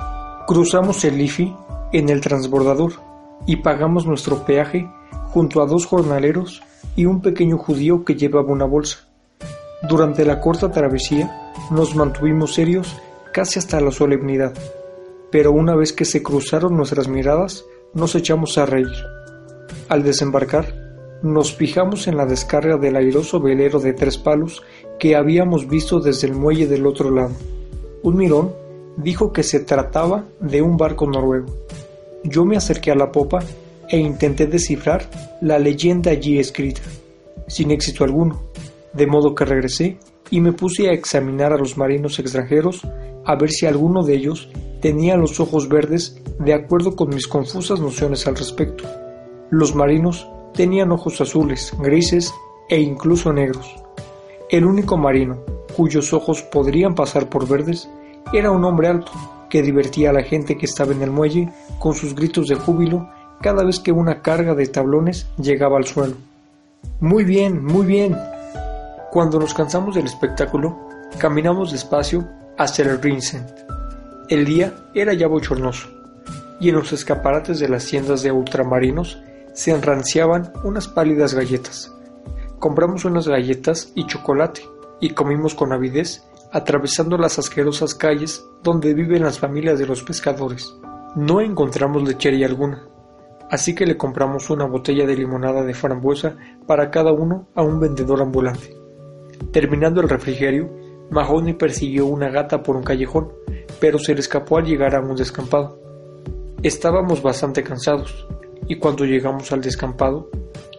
Cruzamos 0.46 1.04
el 1.04 1.18
Liffey 1.18 1.54
en 1.92 2.08
el 2.08 2.20
transbordador 2.20 2.92
y 3.46 3.56
pagamos 3.56 4.06
nuestro 4.06 4.44
peaje 4.44 4.88
junto 5.32 5.60
a 5.60 5.66
dos 5.66 5.86
jornaleros 5.86 6.62
y 6.96 7.06
un 7.06 7.20
pequeño 7.20 7.58
judío 7.58 8.04
que 8.04 8.14
llevaba 8.14 8.52
una 8.52 8.64
bolsa. 8.64 9.08
Durante 9.88 10.24
la 10.24 10.40
corta 10.40 10.70
travesía 10.70 11.52
nos 11.70 11.94
mantuvimos 11.94 12.54
serios 12.54 12.96
casi 13.32 13.58
hasta 13.58 13.80
la 13.80 13.90
solemnidad, 13.90 14.54
pero 15.30 15.52
una 15.52 15.74
vez 15.74 15.92
que 15.92 16.04
se 16.04 16.22
cruzaron 16.22 16.76
nuestras 16.76 17.08
miradas 17.08 17.64
nos 17.92 18.14
echamos 18.14 18.58
a 18.58 18.66
reír. 18.66 18.92
Al 19.88 20.02
desembarcar, 20.02 20.84
nos 21.22 21.54
fijamos 21.54 22.06
en 22.06 22.16
la 22.16 22.26
descarga 22.26 22.76
del 22.76 22.96
airoso 22.96 23.40
velero 23.40 23.80
de 23.80 23.92
tres 23.92 24.18
palos 24.18 24.62
que 24.98 25.16
habíamos 25.16 25.68
visto 25.68 26.00
desde 26.00 26.26
el 26.26 26.34
muelle 26.34 26.66
del 26.66 26.86
otro 26.86 27.10
lado. 27.10 27.32
Un 28.02 28.16
mirón 28.16 28.52
dijo 28.96 29.32
que 29.32 29.42
se 29.42 29.60
trataba 29.60 30.24
de 30.40 30.62
un 30.62 30.76
barco 30.76 31.06
noruego. 31.06 31.46
Yo 32.22 32.44
me 32.44 32.56
acerqué 32.56 32.90
a 32.90 32.94
la 32.94 33.10
popa 33.10 33.40
e 33.88 33.98
intenté 33.98 34.46
descifrar 34.46 35.08
la 35.40 35.58
leyenda 35.58 36.10
allí 36.10 36.38
escrita, 36.38 36.82
sin 37.46 37.70
éxito 37.70 38.04
alguno, 38.04 38.42
de 38.92 39.06
modo 39.06 39.34
que 39.34 39.44
regresé 39.44 39.98
y 40.30 40.40
me 40.40 40.52
puse 40.52 40.88
a 40.88 40.92
examinar 40.92 41.52
a 41.52 41.58
los 41.58 41.76
marinos 41.76 42.18
extranjeros 42.18 42.82
a 43.24 43.34
ver 43.36 43.50
si 43.50 43.66
alguno 43.66 44.02
de 44.02 44.14
ellos 44.14 44.48
tenía 44.80 45.16
los 45.16 45.40
ojos 45.40 45.68
verdes 45.68 46.20
de 46.38 46.54
acuerdo 46.54 46.96
con 46.96 47.08
mis 47.08 47.26
confusas 47.26 47.80
nociones 47.80 48.26
al 48.26 48.36
respecto. 48.36 48.84
Los 49.50 49.74
marinos 49.74 50.28
tenían 50.54 50.92
ojos 50.92 51.20
azules, 51.20 51.72
grises 51.80 52.32
e 52.68 52.80
incluso 52.80 53.32
negros. 53.32 53.74
El 54.50 54.64
único 54.64 54.96
marino 54.96 55.38
cuyos 55.76 56.12
ojos 56.12 56.42
podrían 56.42 56.94
pasar 56.94 57.28
por 57.28 57.48
verdes 57.48 57.88
era 58.32 58.50
un 58.50 58.64
hombre 58.64 58.88
alto 58.88 59.12
que 59.50 59.62
divertía 59.62 60.10
a 60.10 60.12
la 60.12 60.22
gente 60.22 60.56
que 60.56 60.66
estaba 60.66 60.92
en 60.92 61.02
el 61.02 61.10
muelle 61.10 61.48
con 61.78 61.94
sus 61.94 62.14
gritos 62.14 62.48
de 62.48 62.54
júbilo 62.54 63.08
cada 63.40 63.64
vez 63.64 63.80
que 63.80 63.92
una 63.92 64.22
carga 64.22 64.54
de 64.54 64.66
tablones 64.66 65.26
llegaba 65.36 65.76
al 65.76 65.86
suelo. 65.86 66.16
Muy 67.00 67.24
bien, 67.24 67.64
muy 67.64 67.86
bien. 67.86 68.16
Cuando 69.10 69.38
nos 69.38 69.54
cansamos 69.54 69.94
del 69.94 70.06
espectáculo, 70.06 70.88
caminamos 71.18 71.72
despacio 71.72 72.28
hacia 72.58 72.84
el 72.84 73.00
Rincent. 73.00 73.48
El 74.28 74.44
día 74.44 74.72
era 74.94 75.12
ya 75.12 75.26
bochornoso, 75.26 75.88
y 76.60 76.70
en 76.70 76.76
los 76.76 76.92
escaparates 76.92 77.58
de 77.58 77.68
las 77.68 77.86
tiendas 77.86 78.22
de 78.22 78.32
ultramarinos 78.32 79.22
se 79.52 79.70
enranciaban 79.70 80.52
unas 80.64 80.88
pálidas 80.88 81.34
galletas. 81.34 81.92
Compramos 82.58 83.04
unas 83.04 83.28
galletas 83.28 83.92
y 83.94 84.06
chocolate, 84.06 84.62
y 85.00 85.10
comimos 85.10 85.54
con 85.54 85.72
avidez, 85.72 86.24
atravesando 86.52 87.18
las 87.18 87.38
asquerosas 87.38 87.94
calles 87.94 88.44
donde 88.62 88.94
viven 88.94 89.24
las 89.24 89.38
familias 89.38 89.78
de 89.78 89.86
los 89.86 90.02
pescadores. 90.02 90.74
No 91.14 91.40
encontramos 91.40 92.02
lechería 92.04 92.46
alguna, 92.46 92.84
así 93.54 93.72
que 93.72 93.86
le 93.86 93.96
compramos 93.96 94.50
una 94.50 94.66
botella 94.66 95.06
de 95.06 95.14
limonada 95.14 95.62
de 95.62 95.74
frambuesa 95.74 96.36
para 96.66 96.90
cada 96.90 97.12
uno 97.12 97.46
a 97.54 97.62
un 97.62 97.78
vendedor 97.78 98.20
ambulante. 98.20 98.74
Terminando 99.52 100.00
el 100.00 100.08
refrigerio, 100.08 100.72
Mahoney 101.10 101.54
persiguió 101.54 102.06
una 102.06 102.30
gata 102.30 102.64
por 102.64 102.74
un 102.74 102.82
callejón, 102.82 103.32
pero 103.78 104.00
se 104.00 104.12
le 104.12 104.18
escapó 104.18 104.58
al 104.58 104.64
llegar 104.64 104.96
a 104.96 105.00
un 105.00 105.14
descampado. 105.14 105.80
Estábamos 106.64 107.22
bastante 107.22 107.62
cansados, 107.62 108.26
y 108.66 108.76
cuando 108.80 109.04
llegamos 109.04 109.52
al 109.52 109.60
descampado, 109.60 110.30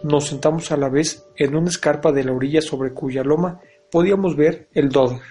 nos 0.02 0.26
sentamos 0.26 0.70
a 0.70 0.76
la 0.76 0.90
vez 0.90 1.26
en 1.36 1.56
una 1.56 1.70
escarpa 1.70 2.12
de 2.12 2.24
la 2.24 2.32
orilla 2.32 2.60
sobre 2.60 2.92
cuya 2.92 3.22
loma 3.22 3.58
podíamos 3.90 4.36
ver 4.36 4.68
el 4.74 4.90
Dodder. 4.90 5.22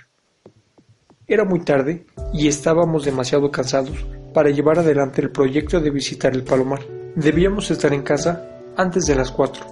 Era 1.28 1.46
muy 1.46 1.60
tarde 1.60 2.08
y 2.34 2.48
estábamos 2.48 3.06
demasiado 3.06 3.52
cansados 3.52 4.04
para 4.34 4.50
llevar 4.50 4.80
adelante 4.80 5.22
el 5.22 5.30
proyecto 5.30 5.80
de 5.80 5.92
visitar 5.92 6.34
el 6.34 6.44
Palomar. 6.44 7.05
Debíamos 7.16 7.72
estar 7.72 7.94
en 7.94 8.02
casa 8.02 8.46
antes 8.76 9.06
de 9.06 9.16
las 9.16 9.32
cuatro, 9.32 9.64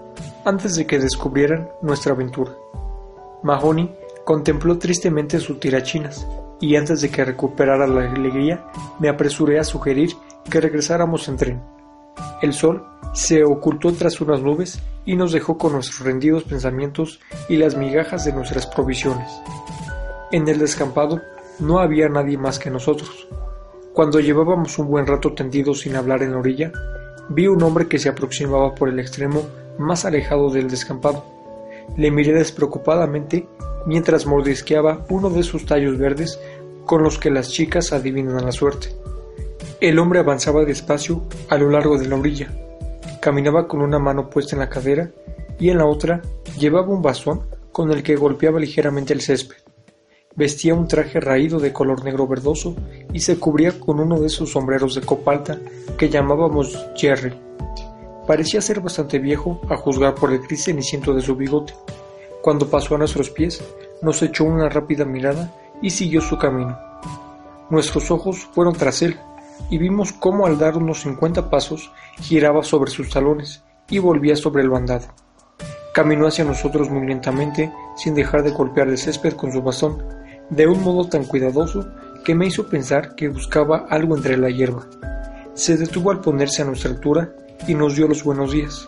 antes 0.45 0.75
de 0.75 0.87
que 0.87 0.97
descubrieran 0.97 1.67
nuestra 1.81 2.13
aventura. 2.13 2.53
Mahoney 3.43 3.93
contempló 4.23 4.79
tristemente 4.79 5.41
sus 5.41 5.59
tirachinas 5.59 6.25
y 6.61 6.77
antes 6.77 7.01
de 7.01 7.09
que 7.09 7.25
recuperara 7.25 7.85
la 7.85 8.09
alegría 8.09 8.65
me 8.97 9.09
apresuré 9.09 9.59
a 9.59 9.65
sugerir 9.65 10.11
que 10.49 10.61
regresáramos 10.61 11.27
en 11.27 11.35
tren. 11.35 11.61
El 12.41 12.53
sol 12.53 12.85
se 13.13 13.43
ocultó 13.43 13.91
tras 13.91 14.21
unas 14.21 14.41
nubes 14.41 14.81
y 15.05 15.17
nos 15.17 15.33
dejó 15.33 15.57
con 15.57 15.73
nuestros 15.73 15.99
rendidos 15.99 16.45
pensamientos 16.45 17.19
y 17.49 17.57
las 17.57 17.75
migajas 17.75 18.23
de 18.23 18.31
nuestras 18.31 18.67
provisiones. 18.67 19.29
En 20.31 20.47
el 20.47 20.59
descampado 20.59 21.19
no 21.59 21.79
había 21.79 22.07
nadie 22.07 22.37
más 22.37 22.57
que 22.57 22.69
nosotros. 22.69 23.27
Cuando 23.91 24.21
llevábamos 24.21 24.79
un 24.79 24.87
buen 24.87 25.05
rato 25.05 25.33
tendidos 25.33 25.81
sin 25.81 25.97
hablar 25.97 26.23
en 26.23 26.31
la 26.31 26.39
orilla, 26.39 26.71
vi 27.29 27.47
un 27.47 27.61
hombre 27.63 27.87
que 27.87 27.99
se 27.99 28.09
aproximaba 28.09 28.75
por 28.75 28.89
el 28.89 28.99
extremo 28.99 29.43
más 29.77 30.05
alejado 30.05 30.49
del 30.49 30.69
descampado. 30.69 31.25
Le 31.97 32.11
miré 32.11 32.33
despreocupadamente 32.33 33.47
mientras 33.85 34.25
mordisqueaba 34.25 35.05
uno 35.09 35.29
de 35.29 35.43
sus 35.43 35.65
tallos 35.65 35.97
verdes 35.97 36.39
con 36.85 37.03
los 37.03 37.17
que 37.17 37.31
las 37.31 37.49
chicas 37.49 37.93
adivinan 37.93 38.45
la 38.45 38.51
suerte. 38.51 38.89
El 39.79 39.99
hombre 39.99 40.19
avanzaba 40.19 40.65
despacio 40.65 41.23
a 41.49 41.57
lo 41.57 41.69
largo 41.69 41.97
de 41.97 42.07
la 42.07 42.15
orilla. 42.15 42.49
Caminaba 43.21 43.67
con 43.67 43.81
una 43.81 43.99
mano 43.99 44.29
puesta 44.29 44.55
en 44.55 44.59
la 44.59 44.69
cadera 44.69 45.11
y 45.59 45.69
en 45.69 45.77
la 45.77 45.85
otra 45.85 46.21
llevaba 46.57 46.87
un 46.87 47.01
bastón 47.01 47.41
con 47.71 47.91
el 47.91 48.03
que 48.03 48.15
golpeaba 48.15 48.59
ligeramente 48.59 49.13
el 49.13 49.21
césped. 49.21 49.62
Vestía 50.35 50.73
un 50.73 50.87
traje 50.87 51.19
raído 51.19 51.59
de 51.59 51.71
color 51.71 52.03
negro 52.03 52.25
verdoso 52.25 52.75
y 53.13 53.19
se 53.19 53.37
cubría 53.37 53.79
con 53.79 53.99
uno 53.99 54.19
de 54.19 54.25
esos 54.25 54.51
sombreros 54.51 54.95
de 54.95 55.01
copalta 55.01 55.59
que 55.95 56.09
llamábamos 56.09 56.75
Jerry. 56.95 57.33
Parecía 58.25 58.59
ser 58.59 58.79
bastante 58.79 59.19
viejo 59.19 59.61
a 59.69 59.77
juzgar 59.77 60.15
por 60.15 60.33
el 60.33 60.39
gris 60.39 60.63
ceniciento 60.63 61.13
de 61.13 61.21
su 61.21 61.35
bigote. 61.35 61.75
Cuando 62.41 62.67
pasó 62.67 62.95
a 62.95 62.97
nuestros 62.97 63.29
pies, 63.29 63.63
nos 64.01 64.23
echó 64.23 64.45
una 64.45 64.69
rápida 64.69 65.05
mirada 65.05 65.53
y 65.83 65.91
siguió 65.91 66.19
su 66.19 66.39
camino. 66.39 66.79
Nuestros 67.69 68.09
ojos 68.09 68.47
fueron 68.53 68.73
tras 68.73 69.03
él 69.03 69.19
y 69.69 69.77
vimos 69.77 70.13
cómo 70.13 70.47
al 70.47 70.57
dar 70.57 70.77
unos 70.77 71.01
cincuenta 71.01 71.51
pasos 71.51 71.91
giraba 72.21 72.63
sobre 72.63 72.89
sus 72.89 73.11
talones 73.11 73.63
y 73.87 73.99
volvía 73.99 74.35
sobre 74.35 74.63
el 74.63 74.69
bandado. 74.71 75.05
Caminó 75.93 76.25
hacia 76.25 76.43
nosotros 76.43 76.89
muy 76.89 77.05
lentamente, 77.05 77.71
sin 77.95 78.15
dejar 78.15 78.41
de 78.41 78.49
golpear 78.49 78.87
el 78.87 78.97
césped 78.97 79.33
con 79.33 79.51
su 79.51 79.61
bastón, 79.61 80.22
de 80.49 80.67
un 80.67 80.81
modo 80.83 81.07
tan 81.07 81.25
cuidadoso 81.25 81.87
que 82.23 82.35
me 82.35 82.47
hizo 82.47 82.67
pensar 82.67 83.15
que 83.15 83.29
buscaba 83.29 83.85
algo 83.89 84.15
entre 84.15 84.37
la 84.37 84.49
hierba. 84.49 84.87
Se 85.53 85.77
detuvo 85.77 86.11
al 86.11 86.21
ponerse 86.21 86.61
a 86.61 86.65
nuestra 86.65 86.91
altura 86.91 87.35
y 87.67 87.75
nos 87.75 87.95
dio 87.95 88.07
los 88.07 88.23
buenos 88.23 88.51
días. 88.51 88.87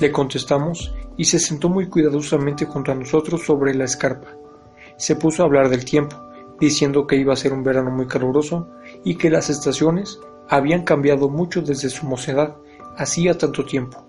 Le 0.00 0.12
contestamos 0.12 0.94
y 1.16 1.24
se 1.24 1.38
sentó 1.38 1.68
muy 1.68 1.88
cuidadosamente 1.88 2.64
junto 2.64 2.92
a 2.92 2.94
nosotros 2.94 3.44
sobre 3.44 3.74
la 3.74 3.84
escarpa. 3.84 4.28
Se 4.96 5.16
puso 5.16 5.42
a 5.42 5.46
hablar 5.46 5.68
del 5.68 5.84
tiempo, 5.84 6.16
diciendo 6.60 7.06
que 7.06 7.16
iba 7.16 7.32
a 7.32 7.36
ser 7.36 7.52
un 7.52 7.62
verano 7.62 7.90
muy 7.90 8.06
caluroso 8.06 8.68
y 9.04 9.16
que 9.16 9.30
las 9.30 9.50
estaciones 9.50 10.18
habían 10.48 10.84
cambiado 10.84 11.28
mucho 11.28 11.60
desde 11.60 11.90
su 11.90 12.06
mocedad 12.06 12.56
hacía 12.96 13.36
tanto 13.36 13.64
tiempo. 13.64 14.06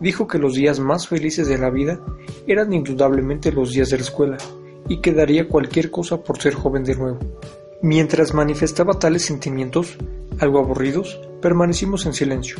Dijo 0.00 0.26
que 0.26 0.38
los 0.38 0.54
días 0.54 0.78
más 0.78 1.08
felices 1.08 1.48
de 1.48 1.58
la 1.58 1.70
vida 1.70 2.00
eran 2.46 2.72
indudablemente 2.72 3.52
los 3.52 3.72
días 3.72 3.90
de 3.90 3.96
la 3.96 4.02
escuela, 4.02 4.36
y 4.88 5.00
que 5.00 5.12
daría 5.12 5.48
cualquier 5.48 5.90
cosa 5.90 6.22
por 6.22 6.38
ser 6.38 6.54
joven 6.54 6.84
de 6.84 6.94
nuevo. 6.94 7.18
Mientras 7.82 8.34
manifestaba 8.34 8.98
tales 8.98 9.22
sentimientos, 9.22 9.96
algo 10.38 10.58
aburridos, 10.58 11.20
permanecimos 11.40 12.06
en 12.06 12.12
silencio. 12.12 12.56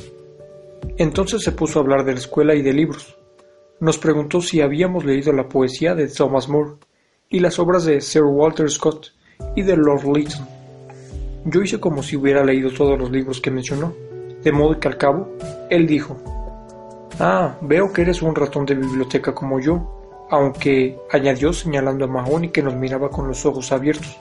Entonces 0.98 1.42
se 1.42 1.52
puso 1.52 1.78
a 1.78 1.82
hablar 1.82 2.04
de 2.04 2.12
la 2.12 2.18
escuela 2.18 2.54
y 2.54 2.62
de 2.62 2.72
libros. 2.72 3.16
Nos 3.80 3.98
preguntó 3.98 4.40
si 4.40 4.60
habíamos 4.60 5.04
leído 5.04 5.32
la 5.32 5.48
poesía 5.48 5.94
de 5.94 6.08
Thomas 6.08 6.48
Moore 6.48 6.76
y 7.28 7.40
las 7.40 7.58
obras 7.58 7.84
de 7.84 8.00
Sir 8.00 8.22
Walter 8.24 8.70
Scott 8.70 9.12
y 9.54 9.62
de 9.62 9.76
Lord 9.76 10.06
Lytton. 10.06 10.46
Yo 11.44 11.62
hice 11.62 11.78
como 11.78 12.02
si 12.02 12.16
hubiera 12.16 12.44
leído 12.44 12.70
todos 12.70 12.98
los 12.98 13.10
libros 13.10 13.40
que 13.40 13.50
mencionó, 13.50 13.94
de 14.42 14.52
modo 14.52 14.78
que 14.80 14.88
al 14.88 14.96
cabo, 14.96 15.28
él 15.70 15.86
dijo, 15.86 16.16
Ah, 17.18 17.56
veo 17.62 17.92
que 17.92 18.02
eres 18.02 18.20
un 18.20 18.34
ratón 18.34 18.66
de 18.66 18.74
biblioteca 18.74 19.34
como 19.34 19.58
yo, 19.60 19.95
aunque 20.30 20.98
añadió 21.10 21.52
señalando 21.52 22.04
a 22.04 22.08
Mahoney 22.08 22.50
que 22.50 22.62
nos 22.62 22.74
miraba 22.74 23.10
con 23.10 23.28
los 23.28 23.44
ojos 23.46 23.72
abiertos. 23.72 24.16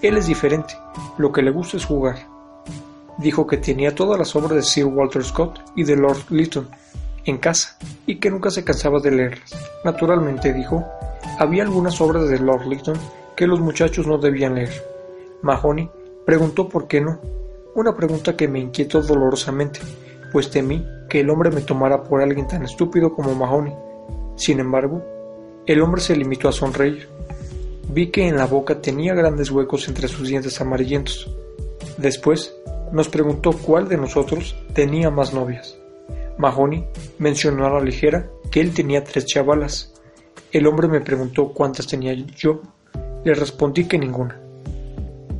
Él 0.00 0.16
es 0.16 0.26
diferente, 0.26 0.74
lo 1.18 1.32
que 1.32 1.42
le 1.42 1.50
gusta 1.50 1.76
es 1.76 1.84
jugar. 1.84 2.16
Dijo 3.18 3.46
que 3.46 3.58
tenía 3.58 3.94
todas 3.94 4.18
las 4.18 4.34
obras 4.34 4.52
de 4.52 4.62
Sir 4.62 4.86
Walter 4.86 5.22
Scott 5.22 5.60
y 5.76 5.84
de 5.84 5.96
Lord 5.96 6.24
Lytton 6.30 6.68
en 7.24 7.38
casa 7.38 7.76
y 8.06 8.16
que 8.16 8.30
nunca 8.30 8.50
se 8.50 8.64
cansaba 8.64 8.98
de 9.00 9.10
leerlas. 9.10 9.54
Naturalmente, 9.84 10.52
dijo, 10.52 10.84
había 11.38 11.62
algunas 11.62 12.00
obras 12.00 12.28
de 12.28 12.38
Lord 12.38 12.66
Lytton 12.66 12.96
que 13.36 13.46
los 13.46 13.60
muchachos 13.60 14.06
no 14.06 14.18
debían 14.18 14.54
leer. 14.54 14.72
Mahoney 15.42 15.90
preguntó 16.24 16.68
por 16.68 16.88
qué 16.88 17.00
no, 17.00 17.18
una 17.74 17.94
pregunta 17.94 18.36
que 18.36 18.48
me 18.48 18.60
inquietó 18.60 19.02
dolorosamente, 19.02 19.80
pues 20.32 20.50
temí 20.50 20.86
que 21.08 21.20
el 21.20 21.30
hombre 21.30 21.50
me 21.50 21.60
tomara 21.60 22.02
por 22.02 22.22
alguien 22.22 22.46
tan 22.46 22.62
estúpido 22.64 23.12
como 23.14 23.34
Mahoney. 23.34 23.74
Sin 24.36 24.60
embargo, 24.60 25.02
el 25.66 25.80
hombre 25.80 26.00
se 26.00 26.16
limitó 26.16 26.48
a 26.48 26.52
sonreír. 26.52 27.08
Vi 27.88 28.10
que 28.10 28.26
en 28.26 28.36
la 28.36 28.46
boca 28.46 28.80
tenía 28.80 29.14
grandes 29.14 29.50
huecos 29.50 29.86
entre 29.88 30.08
sus 30.08 30.28
dientes 30.28 30.60
amarillentos. 30.60 31.30
Después 31.98 32.54
nos 32.92 33.08
preguntó 33.08 33.52
cuál 33.52 33.88
de 33.88 33.96
nosotros 33.96 34.56
tenía 34.74 35.10
más 35.10 35.32
novias. 35.32 35.78
Mahoney 36.38 36.84
mencionó 37.18 37.66
a 37.66 37.70
la 37.70 37.80
ligera 37.80 38.28
que 38.50 38.60
él 38.60 38.74
tenía 38.74 39.04
tres 39.04 39.26
chavalas. 39.26 39.92
El 40.50 40.66
hombre 40.66 40.88
me 40.88 41.00
preguntó 41.00 41.52
cuántas 41.52 41.86
tenía 41.86 42.12
yo. 42.12 42.60
Le 43.24 43.34
respondí 43.34 43.84
que 43.84 43.98
ninguna. 43.98 44.40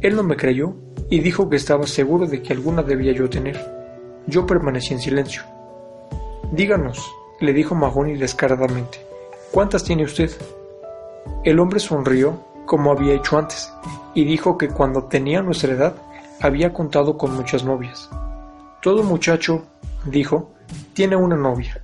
Él 0.00 0.14
no 0.16 0.22
me 0.22 0.36
creyó 0.36 0.74
y 1.10 1.20
dijo 1.20 1.50
que 1.50 1.56
estaba 1.56 1.86
seguro 1.86 2.26
de 2.26 2.42
que 2.42 2.52
alguna 2.52 2.82
debía 2.82 3.12
yo 3.12 3.28
tener. 3.28 3.58
Yo 4.26 4.46
permanecí 4.46 4.94
en 4.94 5.00
silencio. 5.00 5.42
Díganos, 6.52 7.10
le 7.40 7.52
dijo 7.52 7.74
Mahoney 7.74 8.16
descaradamente, 8.16 8.98
¿cuántas 9.52 9.85
tiene 9.85 10.04
usted? 10.04 10.30
El 11.44 11.61
hombre 11.61 11.78
sonrió 11.78 12.40
como 12.66 12.90
había 12.90 13.14
hecho 13.14 13.38
antes 13.38 13.73
y 14.14 14.25
dijo 14.25 14.59
que 14.59 14.68
cuando 14.68 15.04
tenía 15.04 15.42
nuestra 15.42 15.73
edad 15.73 15.94
había 16.40 16.73
contado 16.73 17.16
con 17.16 17.35
muchas 17.35 17.64
novias. 17.64 18.11
Todo 18.80 19.04
muchacho, 19.04 19.62
dijo, 20.06 20.50
tiene 20.94 21.14
una 21.14 21.37
novia. 21.37 21.80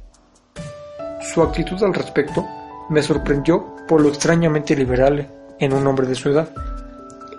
Su 1.21 1.43
actitud 1.43 1.81
al 1.85 1.95
respecto 1.95 2.45
me 2.89 3.03
sorprendió 3.03 3.77
por 3.87 4.01
lo 4.01 4.09
extrañamente 4.09 4.75
liberal 4.75 5.29
en 5.59 5.73
un 5.73 5.87
hombre 5.87 6.07
de 6.07 6.15
su 6.15 6.31
edad. 6.31 6.51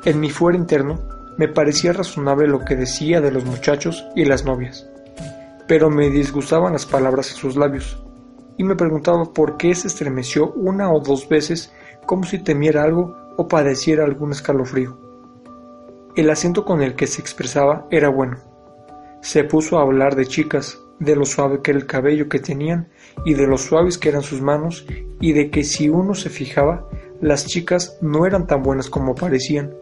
En 0.05 0.19
mi 0.19 0.29
fuero 0.29 0.57
interno 0.57 0.99
me 1.37 1.47
parecía 1.47 1.91
razonable 1.91 2.47
lo 2.47 2.63
que 2.63 2.75
decía 2.75 3.19
de 3.19 3.31
los 3.31 3.45
muchachos 3.45 4.05
y 4.15 4.25
las 4.25 4.45
novias, 4.45 4.87
pero 5.67 5.89
me 5.89 6.09
disgustaban 6.09 6.73
las 6.73 6.85
palabras 6.85 7.31
en 7.31 7.37
sus 7.37 7.55
labios, 7.55 8.01
y 8.59 8.65
me 8.65 8.75
preguntaba 8.75 9.23
por 9.33 9.55
qué 9.55 9.73
se 9.73 9.87
estremeció 9.87 10.51
una 10.51 10.91
o 10.91 10.99
dos 10.99 11.29
veces 11.29 11.73
como 12.05 12.25
si 12.25 12.39
temiera 12.39 12.83
algo 12.83 13.15
o 13.37 13.47
padeciera 13.47 14.03
algún 14.03 14.33
escalofrío. 14.33 14.97
El 16.13 16.29
acento 16.29 16.65
con 16.65 16.81
el 16.81 16.95
que 16.95 17.07
se 17.07 17.21
expresaba 17.21 17.87
era 17.89 18.09
bueno. 18.09 18.37
Se 19.21 19.45
puso 19.45 19.79
a 19.79 19.83
hablar 19.83 20.17
de 20.17 20.25
chicas, 20.25 20.77
de 20.99 21.15
lo 21.15 21.23
suave 21.23 21.61
que 21.61 21.71
era 21.71 21.79
el 21.79 21.85
cabello 21.85 22.27
que 22.27 22.39
tenían 22.39 22.89
y 23.23 23.33
de 23.33 23.47
lo 23.47 23.57
suaves 23.57 23.97
que 23.97 24.09
eran 24.09 24.23
sus 24.23 24.41
manos 24.41 24.85
y 25.21 25.31
de 25.31 25.49
que 25.51 25.63
si 25.63 25.87
uno 25.87 26.13
se 26.13 26.29
fijaba, 26.29 26.85
las 27.21 27.45
chicas 27.45 27.97
no 28.01 28.25
eran 28.25 28.45
tan 28.45 28.61
buenas 28.61 28.89
como 28.89 29.15
parecían. 29.15 29.73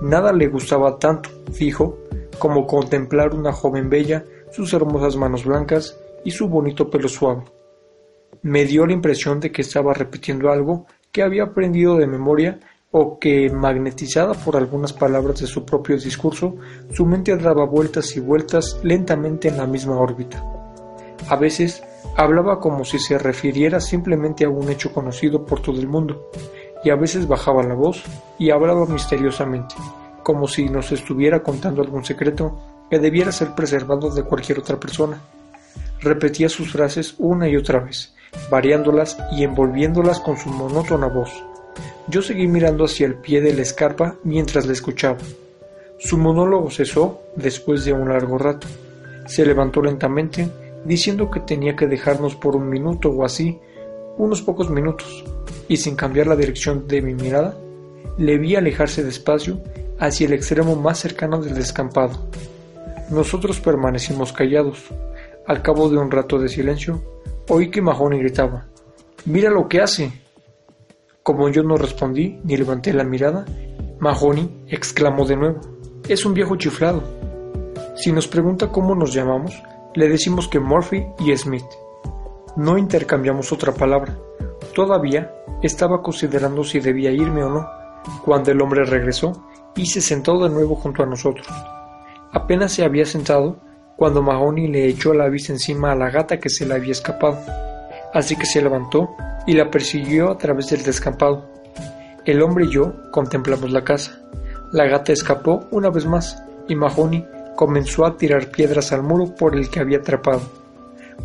Nada 0.00 0.32
le 0.32 0.48
gustaba 0.48 0.98
tanto, 0.98 1.28
dijo, 1.58 1.98
como 2.38 2.66
contemplar 2.66 3.34
una 3.34 3.52
joven 3.52 3.90
bella, 3.90 4.24
sus 4.52 4.72
hermosas 4.72 5.16
manos 5.16 5.44
blancas 5.44 6.00
y 6.24 6.30
su 6.30 6.48
bonito 6.48 6.88
pelo 6.88 7.10
suave. 7.10 7.42
Me 8.42 8.64
dio 8.64 8.84
la 8.86 8.92
impresión 8.92 9.38
de 9.38 9.52
que 9.52 9.62
estaba 9.62 9.94
repitiendo 9.94 10.50
algo 10.50 10.86
que 11.12 11.22
había 11.22 11.44
aprendido 11.44 11.96
de 11.96 12.08
memoria 12.08 12.58
o 12.90 13.20
que, 13.20 13.48
magnetizada 13.50 14.34
por 14.34 14.56
algunas 14.56 14.92
palabras 14.92 15.40
de 15.40 15.46
su 15.46 15.64
propio 15.64 15.96
discurso, 15.96 16.56
su 16.92 17.06
mente 17.06 17.36
daba 17.36 17.64
vueltas 17.66 18.16
y 18.16 18.20
vueltas 18.20 18.80
lentamente 18.82 19.46
en 19.46 19.58
la 19.58 19.66
misma 19.68 19.96
órbita. 19.96 20.44
A 21.28 21.36
veces 21.36 21.84
hablaba 22.16 22.58
como 22.58 22.84
si 22.84 22.98
se 22.98 23.16
refiriera 23.16 23.80
simplemente 23.80 24.44
a 24.44 24.50
un 24.50 24.68
hecho 24.68 24.92
conocido 24.92 25.46
por 25.46 25.62
todo 25.62 25.78
el 25.78 25.86
mundo, 25.86 26.28
y 26.82 26.90
a 26.90 26.96
veces 26.96 27.28
bajaba 27.28 27.62
la 27.62 27.74
voz 27.74 28.02
y 28.40 28.50
hablaba 28.50 28.86
misteriosamente, 28.86 29.76
como 30.24 30.48
si 30.48 30.68
nos 30.68 30.90
estuviera 30.90 31.44
contando 31.44 31.80
algún 31.80 32.04
secreto 32.04 32.58
que 32.90 32.98
debiera 32.98 33.30
ser 33.30 33.54
preservado 33.54 34.10
de 34.10 34.24
cualquier 34.24 34.58
otra 34.58 34.80
persona. 34.80 35.20
Repetía 36.00 36.48
sus 36.48 36.72
frases 36.72 37.14
una 37.18 37.48
y 37.48 37.56
otra 37.56 37.78
vez, 37.78 38.14
variándolas 38.50 39.18
y 39.32 39.44
envolviéndolas 39.44 40.20
con 40.20 40.36
su 40.36 40.48
monótona 40.48 41.08
voz 41.08 41.32
yo 42.08 42.20
seguí 42.20 42.48
mirando 42.48 42.84
hacia 42.84 43.06
el 43.06 43.14
pie 43.14 43.40
de 43.40 43.54
la 43.54 43.62
escarpa 43.62 44.16
mientras 44.24 44.66
le 44.66 44.72
escuchaba. 44.72 45.18
Su 45.98 46.18
monólogo 46.18 46.70
cesó 46.70 47.22
después 47.36 47.84
de 47.84 47.92
un 47.92 48.08
largo 48.08 48.38
rato. 48.38 48.66
Se 49.26 49.46
levantó 49.46 49.80
lentamente, 49.80 50.48
diciendo 50.84 51.30
que 51.30 51.40
tenía 51.40 51.76
que 51.76 51.86
dejarnos 51.86 52.34
por 52.34 52.56
un 52.56 52.68
minuto 52.68 53.08
o 53.10 53.24
así, 53.24 53.60
unos 54.18 54.42
pocos 54.42 54.68
minutos, 54.68 55.24
y 55.68 55.76
sin 55.76 55.94
cambiar 55.94 56.26
la 56.26 56.36
dirección 56.36 56.88
de 56.88 57.02
mi 57.02 57.14
mirada, 57.14 57.56
le 58.18 58.36
vi 58.36 58.56
alejarse 58.56 59.04
despacio 59.04 59.60
hacia 59.98 60.26
el 60.26 60.32
extremo 60.32 60.74
más 60.74 60.98
cercano 60.98 61.40
del 61.40 61.54
descampado. 61.54 62.18
Nosotros 63.10 63.60
permanecimos 63.60 64.32
callados. 64.32 64.86
Al 65.46 65.62
cabo 65.62 65.88
de 65.88 65.98
un 65.98 66.10
rato 66.10 66.38
de 66.38 66.48
silencio, 66.48 67.00
oí 67.48 67.70
que 67.70 67.82
Mahoney 67.82 68.18
gritaba: 68.20 68.66
Mira 69.24 69.50
lo 69.50 69.68
que 69.68 69.80
hace. 69.80 70.12
Como 71.22 71.48
yo 71.48 71.62
no 71.62 71.76
respondí 71.76 72.40
ni 72.42 72.56
levanté 72.56 72.92
la 72.92 73.04
mirada, 73.04 73.44
Mahoney 74.00 74.64
exclamó 74.66 75.24
de 75.24 75.36
nuevo, 75.36 75.60
es 76.08 76.26
un 76.26 76.34
viejo 76.34 76.56
chiflado. 76.56 77.02
Si 77.94 78.10
nos 78.10 78.26
pregunta 78.26 78.68
cómo 78.68 78.96
nos 78.96 79.14
llamamos, 79.14 79.62
le 79.94 80.08
decimos 80.08 80.48
que 80.48 80.58
Murphy 80.58 81.06
y 81.20 81.36
Smith. 81.36 81.64
No 82.56 82.76
intercambiamos 82.76 83.52
otra 83.52 83.72
palabra. 83.72 84.18
Todavía 84.74 85.32
estaba 85.62 86.02
considerando 86.02 86.64
si 86.64 86.80
debía 86.80 87.12
irme 87.12 87.44
o 87.44 87.50
no, 87.50 87.68
cuando 88.24 88.50
el 88.50 88.60
hombre 88.60 88.84
regresó 88.84 89.32
y 89.76 89.86
se 89.86 90.00
sentó 90.00 90.42
de 90.42 90.50
nuevo 90.50 90.74
junto 90.74 91.04
a 91.04 91.06
nosotros. 91.06 91.46
Apenas 92.32 92.72
se 92.72 92.84
había 92.84 93.04
sentado 93.04 93.58
cuando 93.96 94.22
Mahoney 94.22 94.68
le 94.68 94.86
echó 94.86 95.14
la 95.14 95.28
vista 95.28 95.52
encima 95.52 95.92
a 95.92 95.96
la 95.96 96.10
gata 96.10 96.38
que 96.38 96.48
se 96.48 96.66
le 96.66 96.74
había 96.74 96.92
escapado, 96.92 97.38
así 98.12 98.36
que 98.36 98.46
se 98.46 98.62
levantó 98.62 99.10
y 99.46 99.52
la 99.52 99.70
persiguió 99.70 100.30
a 100.30 100.38
través 100.38 100.70
del 100.70 100.82
descampado. 100.82 101.48
El 102.24 102.42
hombre 102.42 102.66
y 102.66 102.70
yo 102.70 102.94
contemplamos 103.10 103.70
la 103.72 103.84
casa. 103.84 104.20
La 104.72 104.86
gata 104.86 105.12
escapó 105.12 105.66
una 105.70 105.90
vez 105.90 106.06
más 106.06 106.42
y 106.68 106.74
Mahoney 106.74 107.26
comenzó 107.56 108.06
a 108.06 108.16
tirar 108.16 108.50
piedras 108.50 108.92
al 108.92 109.02
muro 109.02 109.34
por 109.34 109.56
el 109.56 109.68
que 109.68 109.80
había 109.80 109.98
atrapado. 109.98 110.42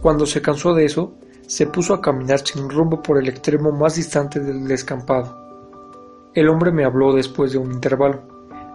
Cuando 0.01 0.25
se 0.25 0.41
cansó 0.41 0.73
de 0.73 0.85
eso, 0.85 1.13
se 1.47 1.65
puso 1.67 1.93
a 1.93 2.01
caminar 2.01 2.39
sin 2.39 2.69
rumbo 2.69 3.01
por 3.01 3.17
el 3.17 3.29
extremo 3.29 3.71
más 3.71 3.95
distante 3.95 4.39
del 4.39 4.67
descampado. 4.67 5.47
El 6.33 6.49
hombre 6.49 6.71
me 6.71 6.83
habló 6.83 7.13
después 7.13 7.51
de 7.51 7.57
un 7.57 7.71
intervalo. 7.71 8.21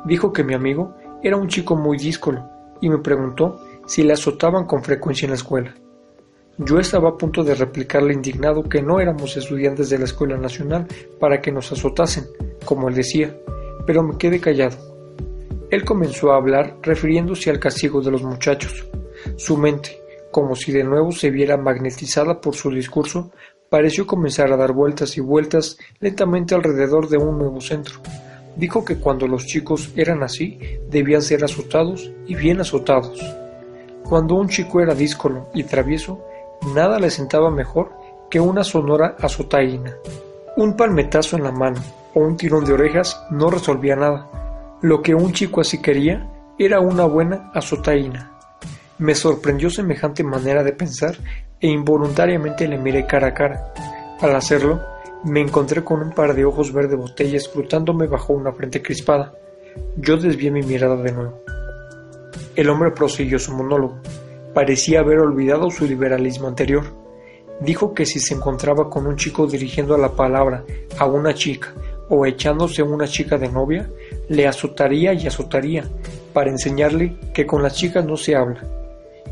Dijo 0.04 0.32
que 0.32 0.42
mi 0.42 0.54
amigo 0.54 0.94
era 1.22 1.36
un 1.36 1.48
chico 1.48 1.76
muy 1.76 1.98
díscolo 1.98 2.48
y 2.80 2.88
me 2.88 2.98
preguntó 2.98 3.60
si 3.92 4.02
le 4.02 4.14
azotaban 4.14 4.64
con 4.64 4.82
frecuencia 4.82 5.26
en 5.26 5.32
la 5.32 5.36
escuela. 5.36 5.74
Yo 6.56 6.78
estaba 6.78 7.10
a 7.10 7.16
punto 7.18 7.44
de 7.44 7.54
replicarle 7.54 8.14
indignado 8.14 8.62
que 8.62 8.80
no 8.80 9.00
éramos 9.00 9.36
estudiantes 9.36 9.90
de 9.90 9.98
la 9.98 10.06
Escuela 10.06 10.38
Nacional 10.38 10.86
para 11.20 11.42
que 11.42 11.52
nos 11.52 11.70
azotasen, 11.72 12.24
como 12.64 12.88
él 12.88 12.94
decía, 12.94 13.36
pero 13.86 14.02
me 14.02 14.16
quedé 14.16 14.40
callado. 14.40 14.78
Él 15.70 15.84
comenzó 15.84 16.32
a 16.32 16.36
hablar 16.36 16.78
refiriéndose 16.80 17.50
al 17.50 17.60
castigo 17.60 18.00
de 18.00 18.12
los 18.12 18.22
muchachos. 18.22 18.86
Su 19.36 19.58
mente, 19.58 20.00
como 20.30 20.56
si 20.56 20.72
de 20.72 20.84
nuevo 20.84 21.12
se 21.12 21.28
viera 21.28 21.58
magnetizada 21.58 22.40
por 22.40 22.54
su 22.54 22.70
discurso, 22.70 23.30
pareció 23.68 24.06
comenzar 24.06 24.50
a 24.54 24.56
dar 24.56 24.72
vueltas 24.72 25.18
y 25.18 25.20
vueltas 25.20 25.76
lentamente 26.00 26.54
alrededor 26.54 27.10
de 27.10 27.18
un 27.18 27.36
nuevo 27.36 27.60
centro. 27.60 28.00
Dijo 28.56 28.86
que 28.86 28.96
cuando 28.96 29.26
los 29.26 29.44
chicos 29.44 29.92
eran 29.96 30.22
así, 30.22 30.58
debían 30.88 31.20
ser 31.20 31.44
azotados 31.44 32.10
y 32.26 32.34
bien 32.36 32.58
azotados. 32.58 33.20
Cuando 34.12 34.34
un 34.34 34.46
chico 34.46 34.82
era 34.82 34.94
díscolo 34.94 35.46
y 35.54 35.64
travieso, 35.64 36.22
Nada 36.74 36.98
le 36.98 37.08
sentaba 37.08 37.50
mejor 37.50 37.92
que 38.30 38.40
una 38.40 38.62
sonora 38.62 39.16
azotaína. 39.18 39.96
Un 40.54 40.76
palmetazo 40.76 41.38
en 41.38 41.44
la 41.44 41.50
mano 41.50 41.80
o 42.12 42.20
un 42.20 42.36
tirón 42.36 42.66
de 42.66 42.74
orejas 42.74 43.18
no 43.30 43.48
resolvía 43.48 43.96
nada. 43.96 44.28
Lo 44.82 45.00
que 45.00 45.14
un 45.14 45.32
chico 45.32 45.62
así 45.62 45.80
quería 45.80 46.28
era 46.58 46.78
una 46.80 47.06
buena 47.06 47.50
azotaína. 47.54 48.32
Me 48.98 49.14
sorprendió 49.14 49.70
semejante 49.70 50.22
manera 50.22 50.62
de 50.62 50.74
pensar 50.74 51.16
e 51.58 51.68
involuntariamente 51.68 52.68
le 52.68 52.76
miré 52.76 53.06
cara 53.06 53.28
a 53.28 53.34
cara. 53.34 53.72
Al 54.20 54.36
hacerlo, 54.36 54.82
me 55.24 55.40
encontré 55.40 55.82
con 55.82 56.02
un 56.02 56.12
par 56.12 56.34
de 56.34 56.44
ojos 56.44 56.70
verde 56.70 56.96
botella 56.96 57.38
escrutándome 57.38 58.08
bajo 58.08 58.34
una 58.34 58.52
frente 58.52 58.82
crispada. 58.82 59.32
Yo 59.96 60.18
desvié 60.18 60.50
mi 60.50 60.60
mirada 60.60 60.96
de 60.96 61.12
nuevo. 61.12 61.42
El 62.54 62.68
hombre 62.68 62.90
prosiguió 62.90 63.38
su 63.38 63.52
monólogo. 63.52 63.98
Parecía 64.52 65.00
haber 65.00 65.20
olvidado 65.20 65.70
su 65.70 65.86
liberalismo 65.86 66.48
anterior. 66.48 66.84
Dijo 67.60 67.94
que 67.94 68.04
si 68.04 68.20
se 68.20 68.34
encontraba 68.34 68.90
con 68.90 69.06
un 69.06 69.16
chico 69.16 69.46
dirigiendo 69.46 69.96
la 69.96 70.12
palabra 70.12 70.64
a 70.98 71.06
una 71.06 71.32
chica 71.32 71.72
o 72.10 72.26
echándose 72.26 72.82
una 72.82 73.06
chica 73.06 73.38
de 73.38 73.48
novia, 73.48 73.88
le 74.28 74.46
azotaría 74.46 75.14
y 75.14 75.26
azotaría 75.26 75.84
para 76.34 76.50
enseñarle 76.50 77.16
que 77.32 77.46
con 77.46 77.62
las 77.62 77.74
chicas 77.74 78.04
no 78.04 78.18
se 78.18 78.36
habla. 78.36 78.62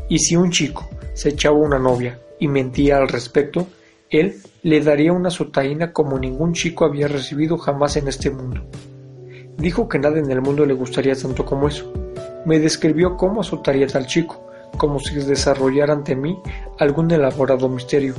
Y 0.09 0.17
si 0.17 0.35
un 0.35 0.49
chico 0.49 0.89
se 1.13 1.29
echaba 1.29 1.57
una 1.57 1.77
novia 1.77 2.19
y 2.39 2.47
mentía 2.47 2.97
al 2.97 3.07
respecto, 3.07 3.67
él 4.09 4.41
le 4.63 4.81
daría 4.81 5.13
una 5.13 5.27
azotaína 5.27 5.93
como 5.93 6.17
ningún 6.17 6.53
chico 6.53 6.85
había 6.85 7.07
recibido 7.07 7.59
jamás 7.59 7.97
en 7.97 8.07
este 8.07 8.31
mundo. 8.31 8.61
Dijo 9.57 9.87
que 9.87 9.99
nada 9.99 10.17
en 10.17 10.31
el 10.31 10.41
mundo 10.41 10.65
le 10.65 10.73
gustaría 10.73 11.13
tanto 11.15 11.45
como 11.45 11.67
eso. 11.67 12.00
Me 12.45 12.59
describió 12.59 13.17
cómo 13.17 13.41
azotaría 13.41 13.87
tal 13.87 14.07
chico, 14.07 14.41
como 14.77 14.99
si 14.99 15.15
desarrollara 15.15 15.93
ante 15.93 16.15
mí 16.15 16.39
algún 16.79 17.11
elaborado 17.11 17.69
misterio. 17.69 18.15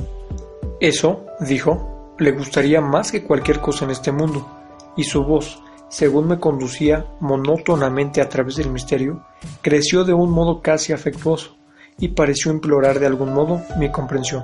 Eso, 0.79 1.25
dijo, 1.41 2.15
le 2.19 2.31
gustaría 2.31 2.81
más 2.81 3.11
que 3.11 3.23
cualquier 3.23 3.59
cosa 3.59 3.85
en 3.85 3.91
este 3.91 4.11
mundo, 4.11 4.47
y 4.95 5.03
su 5.03 5.23
voz, 5.23 5.61
según 5.89 6.27
me 6.27 6.39
conducía 6.39 7.05
monótonamente 7.19 8.21
a 8.21 8.29
través 8.29 8.55
del 8.55 8.69
misterio, 8.69 9.23
creció 9.61 10.03
de 10.03 10.13
un 10.13 10.31
modo 10.31 10.61
casi 10.61 10.93
afectuoso 10.93 11.55
y 11.99 12.09
pareció 12.09 12.51
implorar 12.51 12.99
de 12.99 13.07
algún 13.07 13.33
modo 13.33 13.61
mi 13.77 13.91
comprensión. 13.91 14.43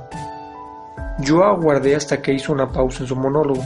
Yo 1.20 1.44
aguardé 1.44 1.96
hasta 1.96 2.22
que 2.22 2.34
hizo 2.34 2.54
una 2.54 2.72
pausa 2.72 3.04
en 3.04 3.08
su 3.08 3.16
monólogo. 3.16 3.64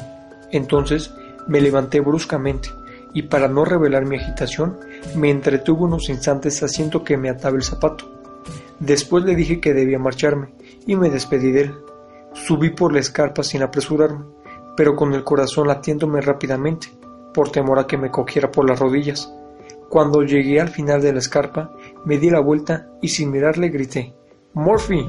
Entonces 0.52 1.13
me 1.47 1.62
levanté 1.62 1.99
bruscamente 1.99 2.69
y 3.13 3.23
para 3.23 3.47
no 3.47 3.63
revelar 3.65 4.06
mi 4.06 4.17
agitación 4.17 4.78
me 5.15 5.30
entretuve 5.30 5.84
unos 5.84 6.10
instantes 6.10 6.62
haciendo 6.63 7.04
que 7.04 7.17
me 7.17 7.30
ataba 7.30 7.56
el 7.56 7.63
zapato. 7.63 8.10
Después 8.80 9.23
le 9.23 9.36
dije 9.36 9.62
que 9.62 9.73
debía 9.73 9.99
marcharme 9.99 10.54
y 10.86 10.95
me 10.95 11.10
despedí 11.10 11.52
de 11.52 11.62
él. 11.62 11.76
Subí 12.34 12.71
por 12.71 12.91
la 12.91 12.99
escarpa 12.99 13.43
sin 13.43 13.62
apresurarme, 13.62 14.26
pero 14.76 14.95
con 14.95 15.13
el 15.13 15.23
corazón 15.23 15.67
latiéndome 15.67 16.21
rápidamente, 16.21 16.88
por 17.34 17.52
temor 17.52 17.80
a 17.80 17.88
que 17.88 17.97
me 17.97 18.12
cogiera 18.12 18.52
por 18.52 18.67
las 18.67 18.80
rodillas. 18.80 19.32
Cuando 19.89 20.23
llegué 20.23 20.60
al 20.60 20.69
final 20.69 21.02
de 21.02 21.13
la 21.13 21.19
escarpa, 21.19 21.76
me 22.06 22.17
di 22.17 22.30
la 22.30 22.39
vuelta 22.39 22.89
y 23.02 23.10
sin 23.10 23.30
mirarle 23.30 23.69
grité 23.69 24.13
Murphy. 24.54 25.08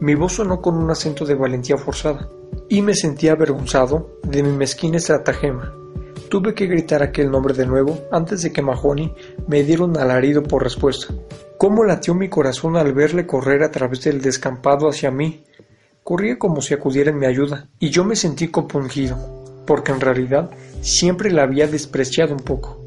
Mi 0.00 0.14
voz 0.14 0.34
sonó 0.34 0.60
con 0.60 0.76
un 0.76 0.90
acento 0.90 1.24
de 1.24 1.34
valentía 1.34 1.76
forzada, 1.76 2.28
y 2.68 2.82
me 2.82 2.94
sentí 2.94 3.28
avergonzado 3.28 4.18
de 4.22 4.42
mi 4.42 4.50
mezquina 4.50 4.98
estratagema. 4.98 5.74
Tuve 6.28 6.54
que 6.54 6.66
gritar 6.66 7.02
aquel 7.02 7.30
nombre 7.30 7.54
de 7.54 7.66
nuevo 7.66 8.08
antes 8.10 8.42
de 8.42 8.52
que 8.52 8.62
Mahoney 8.62 9.14
me 9.46 9.62
diera 9.62 9.84
un 9.84 9.96
alarido 9.96 10.42
por 10.42 10.62
respuesta. 10.62 11.14
Cómo 11.58 11.84
latió 11.84 12.14
mi 12.14 12.28
corazón 12.28 12.76
al 12.76 12.92
verle 12.92 13.26
correr 13.26 13.62
a 13.62 13.70
través 13.70 14.02
del 14.02 14.20
descampado 14.20 14.88
hacia 14.88 15.10
mí. 15.10 15.44
Corría 16.02 16.38
como 16.38 16.60
si 16.60 16.74
acudiera 16.74 17.10
en 17.10 17.18
mi 17.18 17.26
ayuda, 17.26 17.68
y 17.78 17.90
yo 17.90 18.04
me 18.04 18.16
sentí 18.16 18.48
compungido, 18.48 19.16
porque 19.66 19.92
en 19.92 20.00
realidad 20.00 20.50
siempre 20.80 21.30
la 21.30 21.44
había 21.44 21.66
despreciado 21.66 22.34
un 22.34 22.40
poco. 22.40 22.83